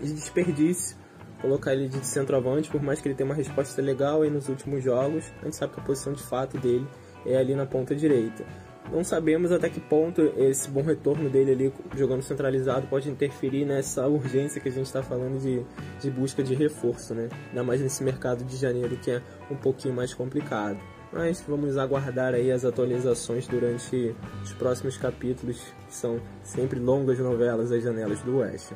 [0.00, 0.96] de desperdício
[1.40, 4.82] colocar ele de centroavante, por mais que ele tenha uma resposta legal aí nos últimos
[4.82, 6.86] jogos, a gente sabe que a posição de fato dele
[7.24, 8.44] é ali na ponta direita.
[8.90, 14.06] Não sabemos até que ponto esse bom retorno dele ali jogando centralizado pode interferir nessa
[14.08, 15.62] urgência que a gente está falando de,
[16.00, 17.28] de busca de reforço, né?
[17.50, 20.78] Ainda mais nesse mercado de janeiro que é um pouquinho mais complicado.
[21.12, 27.70] Mas vamos aguardar aí as atualizações durante os próximos capítulos, que são sempre longas novelas
[27.70, 28.72] das janelas do West.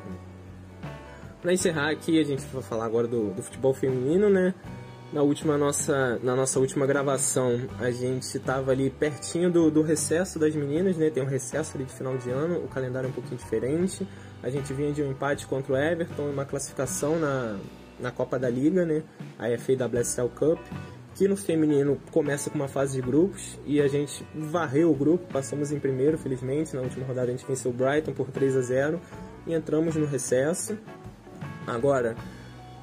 [1.41, 4.53] Para encerrar aqui, a gente vai falar agora do, do futebol feminino, né?
[5.13, 10.39] na última nossa na nossa última gravação a gente estava ali pertinho do, do recesso
[10.39, 13.13] das meninas né tem um recesso ali de final de ano o calendário é um
[13.13, 14.07] pouquinho diferente
[14.41, 17.57] a gente vinha de um empate contra o Everton e uma classificação na,
[17.99, 19.03] na Copa da Liga né
[19.37, 20.59] a FAWSL Cup
[21.15, 25.31] que no feminino começa com uma fase de grupos e a gente varreu o grupo
[25.31, 28.61] passamos em primeiro felizmente na última rodada a gente venceu o Brighton por 3 a
[28.61, 29.01] 0
[29.45, 30.77] e entramos no recesso
[31.67, 32.15] agora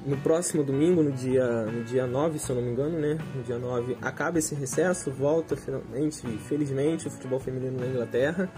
[0.05, 3.17] no próximo domingo, no dia, no dia 9, se eu não me engano, né?
[3.35, 8.49] No dia 9, acaba esse recesso, volta finalmente, felizmente, o futebol feminino na Inglaterra.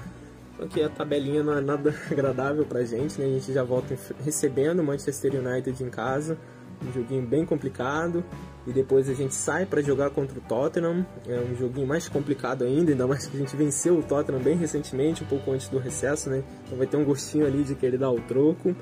[0.57, 3.25] Só que a tabelinha não é nada agradável pra gente, né?
[3.25, 6.37] A gente já volta recebendo o Manchester United em casa,
[6.85, 8.23] um joguinho bem complicado.
[8.65, 12.63] E depois a gente sai para jogar contra o Tottenham, é um joguinho mais complicado
[12.63, 15.77] ainda, ainda mais que a gente venceu o Tottenham bem recentemente, um pouco antes do
[15.77, 16.43] recesso, né?
[16.65, 18.73] Então vai ter um gostinho ali de querer dar o troco.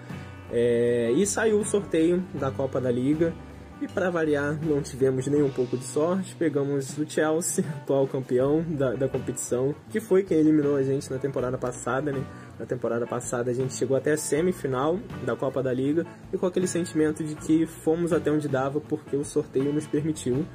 [0.51, 3.33] É, e saiu o sorteio da Copa da Liga.
[3.81, 6.35] E para variar, não tivemos nem um pouco de sorte.
[6.35, 11.17] Pegamos o Chelsea, atual campeão da, da competição, que foi quem eliminou a gente na
[11.17, 12.23] temporada passada, né?
[12.59, 16.45] Na temporada passada a gente chegou até a semifinal da Copa da Liga e com
[16.45, 20.45] aquele sentimento de que fomos até onde dava porque o sorteio nos permitiu.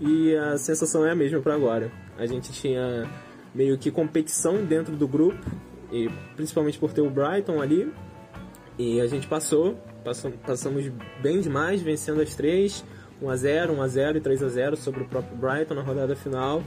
[0.00, 1.90] E a sensação é a mesma para agora.
[2.16, 3.10] A gente tinha
[3.52, 5.44] meio que competição dentro do grupo,
[5.90, 7.92] e principalmente por ter o Brighton ali,
[8.78, 9.76] e a gente passou,
[10.46, 10.90] passamos
[11.20, 12.84] bem demais, vencendo as três,
[13.22, 16.62] 1x0, 1x0 e 3x0 sobre o próprio Brighton na rodada final.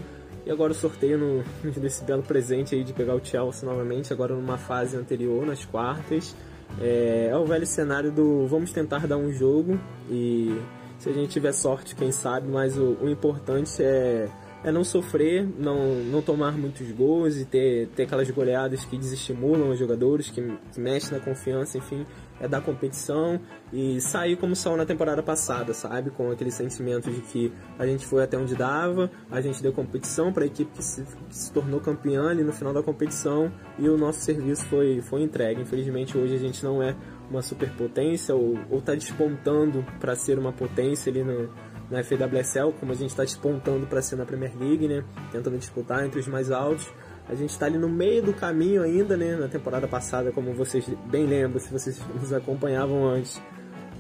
[0.46, 1.44] E agora o sorteio no,
[1.80, 6.36] desse belo presente aí de pegar o Chelsea novamente, agora numa fase anterior, nas quartas.
[6.80, 9.78] É, é o velho cenário do vamos tentar dar um jogo
[10.10, 10.58] e
[11.00, 14.30] se a gente tiver sorte, quem sabe, mas o, o importante é
[14.64, 19.70] é não sofrer, não, não tomar muitos gols e ter, ter aquelas goleadas que desestimulam
[19.70, 22.06] os jogadores, que, que mexem na confiança, enfim,
[22.40, 23.40] é dar competição
[23.72, 26.10] e sair como saiu na temporada passada, sabe?
[26.10, 30.34] Com aquele sentimento de que a gente foi até onde dava, a gente deu competição
[30.34, 33.88] para a equipe que se, que se, tornou campeã ali no final da competição e
[33.88, 35.62] o nosso serviço foi, foi entregue.
[35.62, 36.96] Infelizmente hoje a gente não é
[37.30, 41.50] uma superpotência ou está despontando para ser uma potência ali no
[41.92, 45.04] na FWSL, como a gente está despontando para ser na Premier League, né?
[45.30, 46.90] Tentando disputar entre os mais altos.
[47.30, 49.36] A gente está ali no meio do caminho ainda, né?
[49.36, 53.42] Na temporada passada, como vocês bem lembram, se vocês nos acompanhavam antes.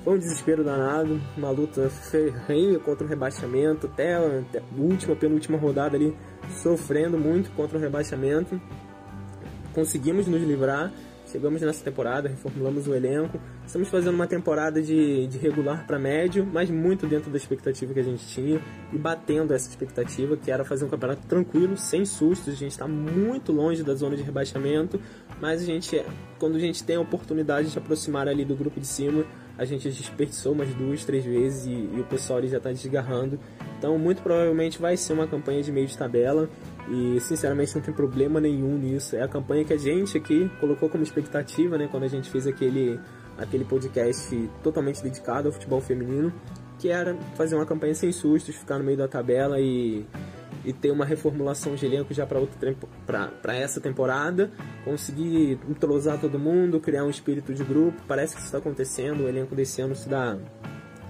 [0.03, 4.41] Foi um desespero danado, uma luta ferrenha contra o rebaixamento, até a
[4.75, 6.15] última, penúltima rodada ali,
[6.49, 8.59] sofrendo muito contra o rebaixamento.
[9.73, 10.91] Conseguimos nos livrar,
[11.31, 13.39] Chegamos nessa temporada, reformulamos o elenco.
[13.71, 18.01] Estamos fazendo uma temporada de, de regular para médio, mas muito dentro da expectativa que
[18.01, 18.61] a gente tinha
[18.91, 22.53] e batendo essa expectativa, que era fazer um campeonato tranquilo, sem sustos.
[22.53, 24.99] A gente está muito longe da zona de rebaixamento,
[25.39, 26.03] mas a gente,
[26.37, 29.23] quando a gente tem a oportunidade de se aproximar ali do grupo de cima,
[29.57, 33.39] a gente desperdiçou umas duas, três vezes e, e o pessoal já está desgarrando.
[33.77, 36.49] Então, muito provavelmente vai ser uma campanha de meio de tabela.
[36.89, 39.15] E sinceramente não tem problema nenhum nisso.
[39.15, 42.45] É a campanha que a gente aqui colocou como expectativa, né, quando a gente fez
[42.45, 42.99] aquele
[43.41, 46.31] aquele podcast totalmente dedicado ao futebol feminino,
[46.77, 50.05] que era fazer uma campanha sem sustos, ficar no meio da tabela e
[50.63, 54.51] e ter uma reformulação de elenco já para essa temporada,
[54.85, 58.01] conseguir entrosar todo mundo, criar um espírito de grupo.
[58.07, 59.23] Parece que isso está acontecendo.
[59.23, 60.37] O elenco desse ano se dá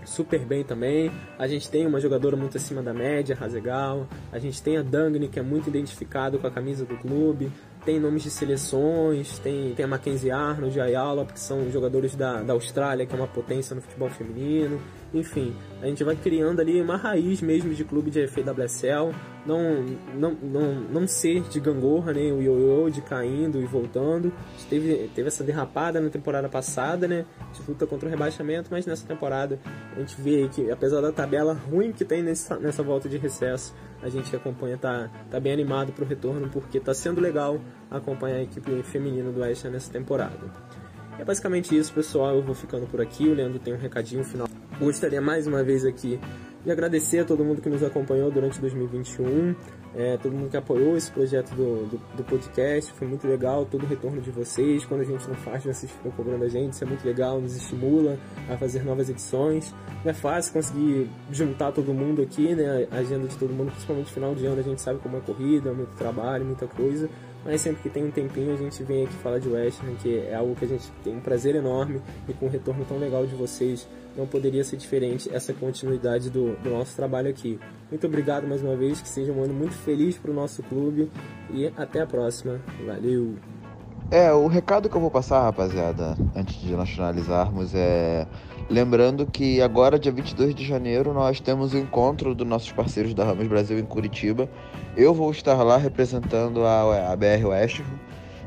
[0.06, 1.12] super bem também.
[1.38, 4.08] A gente tem uma jogadora muito acima da média, Razegal.
[4.32, 7.52] A gente tem a Dangni, que é muito identificado com a camisa do clube.
[7.86, 12.42] Tem nomes de seleções, tem, tem a Mackenzie Arnold, a Ayala, que são jogadores da,
[12.44, 14.80] da Austrália, que é uma potência no futebol feminino.
[15.14, 19.14] Enfim, a gente vai criando ali uma raiz mesmo de clube de FWSL,
[19.46, 19.84] não,
[20.16, 24.32] não, não, não ser de gangorra, né, o ioiô de caindo e voltando.
[24.70, 29.06] Teve, teve essa derrapada na temporada passada, né, gente luta contra o rebaixamento, mas nessa
[29.06, 29.60] temporada
[29.96, 33.74] a gente vê que apesar da tabela ruim que tem nessa, nessa volta de recesso,
[34.02, 38.38] a gente que acompanha tá, tá bem animado pro retorno, porque tá sendo legal acompanhar
[38.38, 40.40] a equipe feminina do Oeste nessa temporada.
[41.20, 42.36] É basicamente isso, pessoal.
[42.36, 43.28] Eu vou ficando por aqui.
[43.28, 44.48] O Leandro tem um recadinho final.
[44.80, 46.20] Gostaria mais uma vez aqui
[46.64, 49.56] de agradecer a todo mundo que nos acompanhou durante 2021,
[49.96, 53.84] é, todo mundo que apoiou esse projeto do, do, do, podcast, foi muito legal todo
[53.84, 54.86] o retorno de vocês.
[54.86, 57.56] Quando a gente não faz, vocês ficam cobrando a gente, isso é muito legal, nos
[57.56, 58.18] estimula
[58.50, 59.74] a fazer novas edições.
[60.04, 62.88] Não é fácil conseguir juntar todo mundo aqui, né?
[62.90, 65.74] A agenda de todo mundo, principalmente final de ano, a gente sabe como é corrida,
[65.74, 67.10] muito trabalho, muita coisa
[67.44, 70.20] mas sempre que tem um tempinho a gente vem aqui falar de West Ham, que
[70.20, 73.26] é algo que a gente tem um prazer enorme e com um retorno tão legal
[73.26, 77.60] de vocês, não poderia ser diferente essa continuidade do, do nosso trabalho aqui.
[77.90, 81.10] Muito obrigado mais uma vez, que seja um ano muito feliz para o nosso clube
[81.50, 82.60] e até a próxima.
[82.86, 83.36] Valeu!
[84.10, 88.28] É, o recado que eu vou passar, rapaziada, antes de nós finalizarmos, é
[88.70, 93.24] lembrando que agora, dia 22 de janeiro, nós temos o encontro dos nossos parceiros da
[93.24, 94.50] Ramos Brasil em Curitiba.
[94.98, 97.82] Eu vou estar lá representando a, a BR West.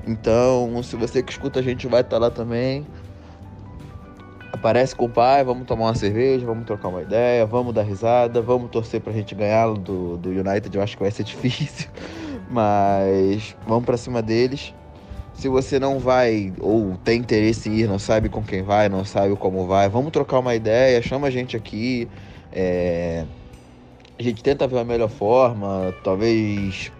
[0.06, 2.86] Então, se você que escuta a gente vai estar lá também.
[4.64, 8.40] Aparece com o pai, vamos tomar uma cerveja, vamos trocar uma ideia, vamos dar risada,
[8.40, 10.74] vamos torcer pra gente ganhar do, do United.
[10.74, 11.90] Eu acho que vai ser difícil,
[12.48, 14.72] mas vamos pra cima deles.
[15.34, 19.04] Se você não vai ou tem interesse em ir, não sabe com quem vai, não
[19.04, 22.08] sabe como vai, vamos trocar uma ideia, chama a gente aqui.
[22.50, 23.26] É...
[24.18, 26.90] A gente tenta ver a melhor forma, talvez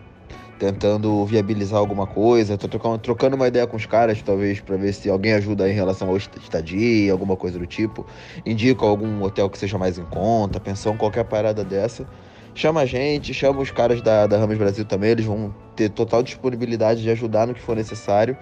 [0.59, 4.93] tentando viabilizar alguma coisa, tô trocando, trocando uma ideia com os caras, talvez, para ver
[4.93, 8.07] se alguém ajuda em relação ao estadia, alguma coisa do tipo.
[8.47, 12.07] Indica algum hotel que seja mais em conta, pensão, qualquer parada dessa
[12.55, 16.23] chama a gente, chama os caras da, da Ramos Brasil também, eles vão ter total
[16.23, 18.37] disponibilidade de ajudar no que for necessário.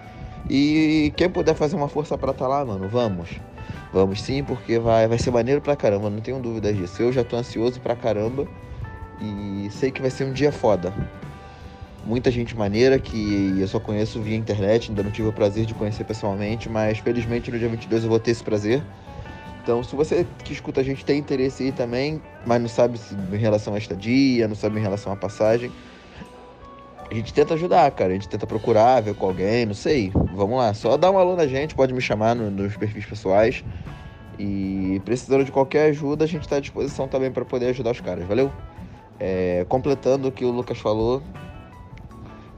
[0.49, 3.29] E quem puder fazer uma força para estar tá lá, mano, vamos.
[3.91, 7.01] Vamos sim, porque vai, vai ser maneiro pra caramba, não tenho dúvidas disso.
[7.01, 8.47] Eu já tô ansioso pra caramba
[9.21, 10.93] e sei que vai ser um dia foda.
[12.05, 15.73] Muita gente maneira que eu só conheço via internet, ainda não tive o prazer de
[15.73, 18.83] conhecer pessoalmente, mas felizmente no dia 22 eu vou ter esse prazer.
[19.63, 23.15] Então, se você que escuta a gente tem interesse aí também, mas não sabe se
[23.15, 25.71] em relação à estadia, não sabe em relação à passagem,
[27.09, 28.09] a gente tenta ajudar, cara.
[28.09, 30.11] A gente tenta procurar, ver com alguém, não sei.
[30.33, 33.63] Vamos lá, só dá um alô na gente, pode me chamar no, nos perfis pessoais.
[34.37, 38.01] E precisando de qualquer ajuda, a gente está à disposição também para poder ajudar os
[38.01, 38.51] caras, valeu?
[39.19, 41.21] É, completando o que o Lucas falou,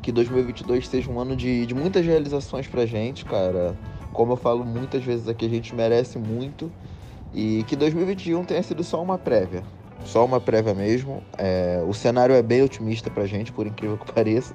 [0.06, 3.76] que 2022 seja um ano de, de muitas realizações pra gente, cara.
[4.14, 6.72] Como eu falo muitas vezes aqui, a gente merece muito.
[7.34, 9.64] E que 2021 tenha sido só uma prévia.
[10.04, 11.24] Só uma prévia mesmo.
[11.40, 14.54] É, o cenário é bem otimista pra gente, por incrível que pareça.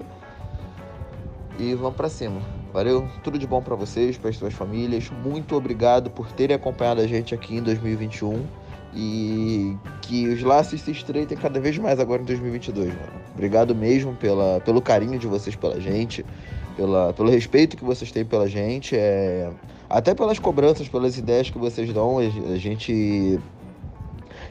[1.59, 2.40] E vamos para cima.
[2.72, 5.11] Valeu, tudo de bom para vocês, para as suas famílias.
[5.11, 8.46] Muito obrigado por terem acompanhado a gente aqui em 2021
[8.94, 13.20] e que os laços se estreitem cada vez mais agora em 2022, mano.
[13.41, 16.26] Obrigado mesmo pela, pelo carinho de vocês pela gente,
[16.76, 19.51] pela, pelo respeito que vocês têm pela gente, é,
[19.88, 22.18] até pelas cobranças, pelas ideias que vocês dão.
[22.18, 23.41] A gente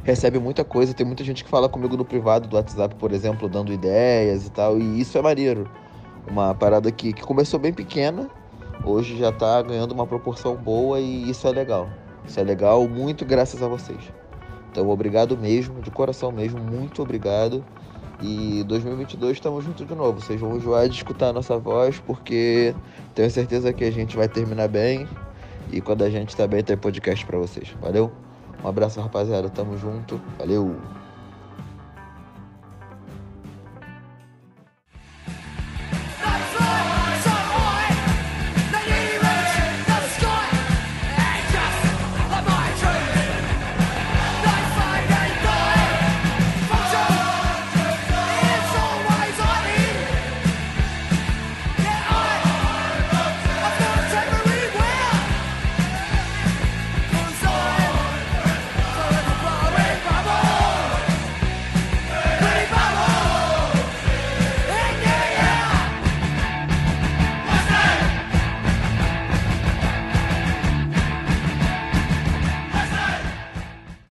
[0.04, 0.92] recebe muita coisa.
[0.92, 4.50] Tem muita gente que fala comigo no privado do WhatsApp, por exemplo, dando ideias e
[4.50, 4.80] tal.
[4.80, 5.70] E isso é maneiro.
[6.28, 8.28] Uma parada que, que começou bem pequena,
[8.84, 11.88] hoje já tá ganhando uma proporção boa e isso é legal.
[12.26, 14.02] Isso é legal, muito graças a vocês.
[14.72, 17.64] Então, obrigado mesmo, de coração mesmo, muito obrigado.
[18.22, 20.20] E 2022 estamos juntos de novo.
[20.20, 22.76] Vocês vão enjoar de escutar a nossa voz, porque
[23.16, 25.08] tenho certeza que a gente vai terminar bem.
[25.72, 27.70] E quando a gente tá bem, tem podcast para vocês.
[27.82, 28.12] Valeu?
[28.64, 29.50] Um abraço, rapaziada.
[29.50, 30.20] Tamo junto.
[30.38, 30.76] Valeu!